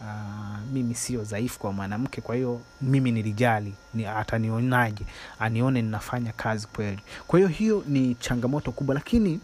uh, 0.00 0.72
mimi 0.72 0.94
sio 0.94 1.22
dhaifu 1.22 1.58
kwa 1.60 1.72
mwanamke. 1.72 2.20
Kwa 2.20 2.34
hiyo 2.34 2.60
mimi 2.82 3.12
nilijali 3.12 3.74
ni 3.94 4.06
atanionaje? 4.06 5.04
Anione 5.38 5.82
ninafanya 5.82 6.32
kazi 6.32 6.66
kweli. 6.66 6.98
Kwa 7.26 7.38
hiyo 7.38 7.48
hiyo 7.48 7.84
ni 7.88 8.14
changamoto 8.14 8.72
kubwa. 8.72 8.94
Lakini 8.94 9.40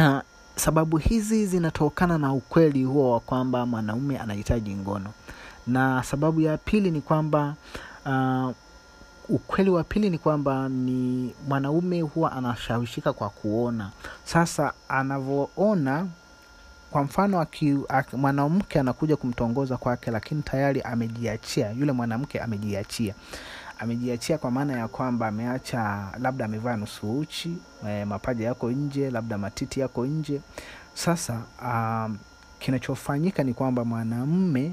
uh, 0.00 0.18
sababu 0.56 0.96
hizi 0.96 1.46
zinatokana 1.46 2.18
na 2.18 2.32
ukweli 2.32 2.84
huo 2.84 3.12
wa 3.12 3.20
kwamba 3.20 3.66
mwanaume 3.66 4.18
anahitaji 4.18 4.74
ngono. 4.74 5.10
Na 5.66 6.02
sababu 6.02 6.40
ya 6.40 6.58
pili 6.58 6.90
ni 6.90 7.00
kwamba 7.00 7.54
uh, 8.06 8.50
ukweli 9.28 9.70
wa 9.70 9.84
pili 9.84 10.10
ni 10.10 10.18
kwamba 10.18 10.68
ni 10.68 11.34
mwanaume 11.48 12.00
huwa 12.00 12.32
anashawishika 12.32 13.12
kwa 13.12 13.30
kuona. 13.30 13.90
Sasa 14.24 14.72
anavyoona 14.88 16.06
kwa 16.90 17.02
mfano 17.02 17.46
mwanamke 18.12 18.80
anakuja 18.80 19.16
kumtongoza 19.16 19.76
kwake 19.76 20.10
lakini 20.10 20.42
tayari 20.42 20.80
amejiachia. 20.82 21.70
Yule 21.70 21.92
mwanamke 21.92 22.40
amejiachia. 22.40 23.14
Amejiachia 23.78 24.38
kwa 24.38 24.50
maana 24.50 24.72
ya 24.78 24.88
kwamba 24.88 25.26
ameacha 25.28 26.08
labda 26.18 26.44
amevaa 26.44 26.76
nusu 26.76 27.18
uchi 27.18 27.56
e, 27.88 28.04
mapaja 28.04 28.46
yako 28.46 28.70
nje 28.70 29.10
labda 29.10 29.38
matiti 29.38 29.80
yako 29.80 30.06
nje. 30.06 30.40
Sasa 30.94 31.40
um, 31.62 32.18
kinachofanyika 32.58 33.42
ni 33.42 33.54
kwamba 33.54 33.84
mwanamme 33.84 34.72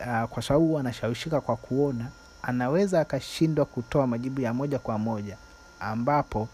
uh, 0.00 0.28
kwa 0.28 0.42
sababu 0.42 0.78
anashawishika 0.78 1.40
kwa 1.40 1.56
kuona 1.56 2.06
anaweza 2.46 3.00
akashindwa 3.00 3.64
kutoa 3.64 4.06
majibu 4.06 4.40
ya 4.40 4.54
moja 4.54 4.78
kwa 4.78 4.98
moja 4.98 5.36
ambapo 5.80 6.48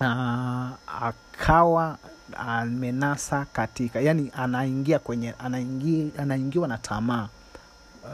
uh, 0.00 0.06
akawa 1.02 1.98
amenasa 2.36 3.46
katika 3.52 4.00
yani 4.00 4.30
anaingia 4.36 4.98
kwenye 4.98 5.34
anaingi, 5.38 6.12
anaingiwa 6.18 6.68
na 6.68 6.78
tamaa 6.78 7.28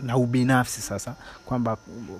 na 0.02 0.16
ubinafsi 0.16 0.82
sasa 0.82 1.14
kwamba 1.46 1.76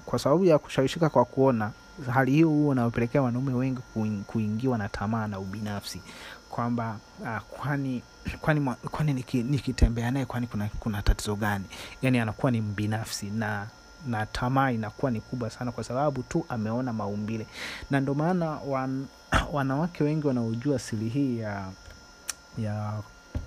kwa 0.06 0.18
sababu 0.18 0.44
ya 0.44 0.58
kushawishika 0.58 1.08
kwa 1.08 1.24
kuona 1.24 1.70
hali 2.12 2.32
hiyo 2.32 2.48
huo 2.48 2.68
unaopelekea 2.68 3.22
wanaume 3.22 3.52
wengi 3.54 3.80
kuingiwa 4.26 4.78
na 4.78 4.88
tamaa 4.88 5.26
na 5.26 5.38
ubinafsi. 5.38 6.02
Kwamba 6.50 6.96
uh, 7.20 7.38
kwani 7.38 8.02
kwani, 8.40 8.60
kwani 8.60 8.76
kwani 8.90 9.12
niki- 9.12 9.42
naye 10.10 10.26
kwani 10.26 10.46
kuna, 10.46 10.68
kuna 10.80 11.02
tatizo 11.02 11.36
gani? 11.36 11.64
Yani 12.02 12.18
anakuwa 12.18 12.52
ni 12.52 12.60
mbinafsi 12.60 13.26
na 13.26 13.66
na 14.06 14.26
tamaa 14.26 14.70
inakuwa 14.70 15.10
ni 15.10 15.20
kubwa 15.20 15.50
sana 15.50 15.72
kwa 15.72 15.84
sababu 15.84 16.22
tu 16.22 16.44
ameona 16.48 16.92
maumbile. 16.92 17.46
Na 17.90 18.00
ndio 18.00 18.14
maana 18.14 18.50
wan, 18.50 19.06
wanawake 19.52 20.04
wengi 20.04 20.26
wanaojua 20.26 20.78
siri 20.78 21.08
hii 21.08 21.38
ya 21.38 21.64
ya 22.58 22.92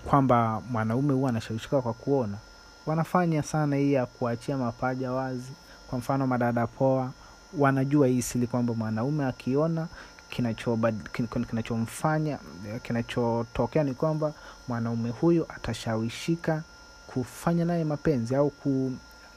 kwamba 0.05 0.61
mwanaume 0.69 1.13
huwa 1.13 1.29
anashawishika 1.29 1.81
kwa 1.81 1.93
kuona 1.93 2.37
wanafanya 2.85 3.43
sana 3.43 3.75
hii 3.75 3.93
ya 3.93 4.05
kuachia 4.05 4.57
mapaja 4.57 5.11
wazi. 5.11 5.51
Kwa 5.89 5.99
mfano 5.99 6.27
madada 6.27 6.67
poa 6.67 7.11
wanajua 7.57 8.07
hii 8.07 8.21
siri 8.21 8.47
kwamba 8.47 8.73
mwanaume 8.73 9.25
akiona 9.25 9.87
kinachomfanya 10.29 10.99
kin- 11.13 11.45
kinachomfanya 11.45 12.39
kinachotokea 12.83 13.83
ni 13.83 13.93
kwamba 13.93 14.33
mwanaume 14.67 15.09
huyu 15.09 15.45
atashawishika 15.49 16.63
kufanya 17.07 17.65
naye 17.65 17.83
mapenzi 17.83 18.35
au 18.35 18.49
ku 18.49 18.91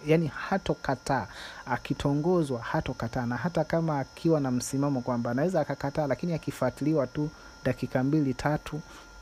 yani 0.07 0.27
hatokataa 0.27 1.27
akitongozwa 1.67 2.61
hatokataa. 2.61 3.27
Na 3.27 3.37
hata 3.37 3.65
kama 3.65 3.99
akiwa 4.01 4.41
na 4.41 4.51
msimamo 4.51 5.01
kwamba 5.01 5.31
anaweza 5.31 5.61
akakataa 5.61 6.07
lakini 6.07 6.33
akifuatiliwa 6.35 7.07
tu 7.07 7.29
dakika 7.65 8.05
mbili 8.05 8.35
tatu 8.35 8.81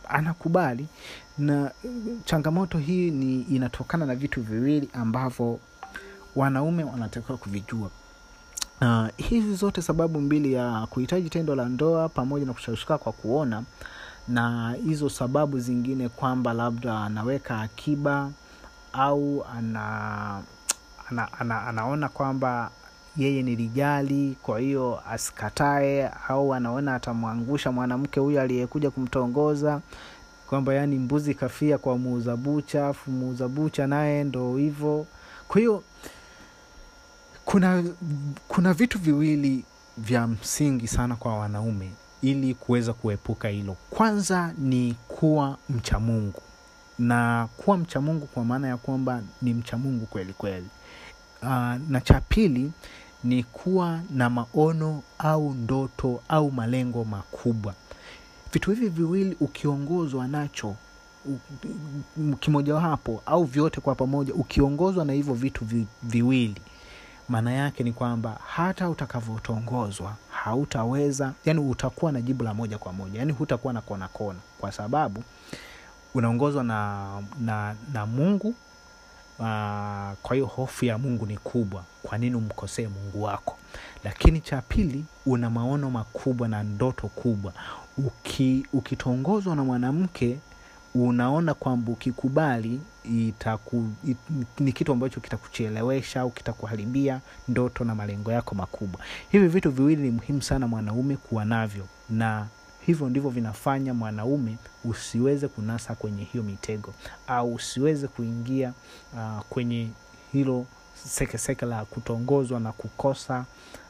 anakubali. 0.08 0.86
Na 1.38 1.70
changamoto 2.24 2.78
hii 2.78 3.10
ni 3.10 3.40
inatokana 3.40 4.06
na 4.06 4.14
vitu 4.14 4.42
viwili 4.42 4.88
ambavyo 4.92 5.58
wanaume 6.36 6.84
wanatakiwa 6.84 7.38
kuvijua. 7.38 7.90
Uh, 8.80 9.06
hizi 9.16 9.54
zote 9.54 9.82
sababu 9.82 10.20
mbili 10.20 10.52
ya 10.52 10.86
kuhitaji 10.90 11.30
tendo 11.30 11.54
la 11.54 11.64
ndoa 11.64 12.08
pamoja 12.08 12.46
na 12.46 12.52
kushawishika 12.52 12.98
kwa 12.98 13.12
kuona 13.12 13.62
na 14.28 14.72
hizo 14.86 15.08
sababu 15.10 15.58
zingine 15.58 16.08
kwamba 16.08 16.52
labda 16.52 17.00
anaweka 17.00 17.60
akiba 17.60 18.30
au 18.92 19.44
ana, 19.56 20.42
ana, 21.10 21.28
ana, 21.40 21.66
anaona 21.66 22.08
kwamba 22.08 22.70
yeye 23.16 23.42
ni 23.42 23.56
lijali 23.56 24.36
kwa 24.42 24.60
hiyo 24.60 25.00
asikatae 25.10 26.10
au 26.28 26.54
anaona 26.54 26.94
atamwangusha 26.94 27.72
mwanamke 27.72 28.20
huyo 28.20 28.40
aliyekuja 28.42 28.90
kumtongoza 28.90 29.80
kwamba 30.46 30.74
yani 30.74 30.98
mbuzi 30.98 31.34
kafia 31.34 31.78
kwa 31.78 31.98
muuza 31.98 32.36
bucha 32.36 32.86
afu 32.88 33.10
muuza 33.10 33.48
bucha 33.48 33.86
naye 33.86 34.24
ndo 34.24 34.56
hivyo. 34.56 35.06
Kwa 35.48 35.58
hiyo 35.58 35.82
kuna 37.44 37.84
kuna 38.48 38.72
vitu 38.72 38.98
viwili 38.98 39.64
vya 39.98 40.26
msingi 40.26 40.88
sana 40.88 41.16
kwa 41.16 41.38
wanaume 41.38 41.90
ili 42.22 42.54
kuweza 42.54 42.92
kuepuka 42.92 43.48
hilo. 43.48 43.76
Kwanza 43.90 44.52
ni 44.58 44.94
kuwa 45.08 45.56
mcha 45.70 45.98
mungu. 46.00 46.42
Na 46.98 47.48
kuwa 47.56 47.76
mcha 47.78 48.00
mungu 48.00 48.26
kwa 48.26 48.44
maana 48.44 48.68
ya 48.68 48.76
kwamba 48.76 49.22
ni 49.42 49.54
mcha 49.54 49.76
mungu 49.76 50.06
kweli 50.06 50.32
kweli 50.32 50.66
uh, 51.44 51.90
na 51.90 52.00
cha 52.00 52.20
pili 52.20 52.72
ni 53.24 53.42
kuwa 53.42 54.00
na 54.10 54.30
maono 54.30 55.02
au 55.18 55.54
ndoto 55.54 56.20
au 56.28 56.50
malengo 56.50 57.04
makubwa. 57.04 57.74
Vitu 58.52 58.70
hivi 58.70 58.88
viwili 58.88 59.36
ukiongozwa 59.40 60.28
nacho 60.28 60.74
kimojawapo 62.40 63.22
au 63.26 63.44
vyote 63.44 63.80
kwa 63.80 63.94
pamoja 63.94 64.34
ukiongozwa 64.34 65.04
na 65.04 65.12
hivyo 65.12 65.34
vitu 65.34 65.64
vi, 65.64 65.86
viwili 66.02 66.60
maana 67.28 67.52
yake 67.52 67.84
ni 67.84 67.92
kwamba 67.92 68.38
hata 68.46 68.90
utakavyotongozwa 68.90 70.14
hautaweza 70.30 71.32
yani 71.44 71.60
utakuwa 71.60 72.12
na 72.12 72.20
jibu 72.20 72.44
la 72.44 72.54
moja 72.54 72.78
kwa 72.78 72.92
moja 72.92 73.18
yani 73.18 73.32
hutakuwa 73.32 73.72
na 73.72 73.80
kona 73.80 74.08
kona. 74.08 74.38
Kwa 74.60 74.72
sababu 74.72 75.22
unaongozwa 76.14 76.64
na, 76.64 77.08
na, 77.40 77.74
na 77.92 78.06
mungu 78.06 78.54
Uh, 79.38 79.44
kwa 80.22 80.34
hiyo 80.34 80.46
hofu 80.46 80.84
ya 80.84 80.98
mungu 80.98 81.26
ni 81.26 81.36
kubwa. 81.36 81.84
Kwa 82.02 82.18
nini 82.18 82.36
umkosee 82.36 82.88
mungu 82.88 83.22
wako? 83.22 83.56
Lakini 84.04 84.40
cha 84.40 84.62
pili 84.62 85.04
una 85.26 85.50
maono 85.50 85.90
makubwa 85.90 86.48
na 86.48 86.62
ndoto 86.62 87.08
kubwa. 87.08 87.52
Uki, 87.98 88.66
ukitongozwa 88.72 89.56
na 89.56 89.64
mwanamke 89.64 90.38
unaona 90.94 91.54
kwamba 91.54 91.92
ukikubali 91.92 92.80
itaku, 93.04 93.88
it, 94.04 94.16
ni 94.60 94.72
kitu 94.72 94.92
ambacho 94.92 95.20
kitakuchelewesha 95.20 96.20
au 96.20 96.30
kitakuharibia 96.30 97.20
ndoto 97.48 97.84
na 97.84 97.94
malengo 97.94 98.32
yako 98.32 98.54
makubwa. 98.54 99.00
Hivi 99.28 99.48
vitu 99.48 99.70
viwili 99.70 100.02
ni 100.02 100.10
muhimu 100.10 100.42
sana 100.42 100.66
mwanaume 100.68 101.16
kuwa 101.16 101.44
navyo 101.44 101.86
na 102.10 102.46
hivyo 102.86 103.08
ndivyo 103.08 103.30
vinafanya 103.30 103.94
mwanaume 103.94 104.56
usiweze 104.84 105.48
kunasa 105.48 105.94
kwenye 105.94 106.24
hiyo 106.24 106.44
mitego 106.44 106.94
au 107.26 107.54
usiweze 107.54 108.08
kuingia 108.08 108.72
uh, 109.14 109.40
kwenye 109.50 109.88
hilo 110.32 110.66
sekeseke 111.04 111.66
la 111.66 111.84
kutongozwa 111.84 112.60
na 112.60 112.72
kukosa 112.72 113.44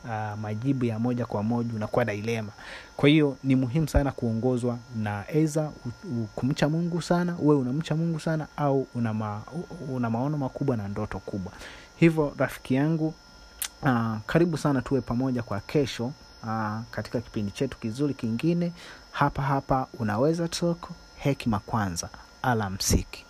uh, 0.04 0.38
majibu 0.40 0.84
ya 0.84 0.98
moja 0.98 1.26
kwa 1.26 1.42
moja 1.42 1.74
unakuwa 1.74 2.04
dilema. 2.04 2.52
Kwa 2.96 3.08
hiyo 3.08 3.36
ni 3.44 3.56
muhimu 3.56 3.88
sana 3.88 4.12
kuongozwa 4.12 4.78
na 4.96 5.24
eza 5.28 5.70
kumcha 6.34 6.68
mungu 6.68 7.02
sana 7.02 7.36
uwe 7.38 7.56
unamcha 7.56 7.96
mungu 7.96 8.20
sana 8.20 8.46
au 8.56 8.86
una, 8.94 9.14
ma, 9.14 9.42
una 9.92 10.10
maono 10.10 10.38
makubwa 10.38 10.76
na 10.76 10.88
ndoto 10.88 11.18
kubwa. 11.18 11.52
Hivyo 11.96 12.34
rafiki 12.38 12.74
yangu 12.74 13.14
uh, 13.82 14.16
karibu 14.26 14.58
sana 14.58 14.82
tuwe 14.82 15.00
pamoja 15.00 15.42
kwa 15.42 15.60
kesho 15.60 16.12
uh, 16.44 16.80
katika 16.90 17.20
kipindi 17.20 17.50
chetu 17.52 17.78
kizuri 17.78 18.14
kingine 18.14 18.72
hapa 19.12 19.42
hapa 19.42 19.86
unaweza 19.98 20.48
talk 20.48 20.88
hekima 21.16 21.58
kwanza 21.58 22.08
alamsiki 22.42 23.23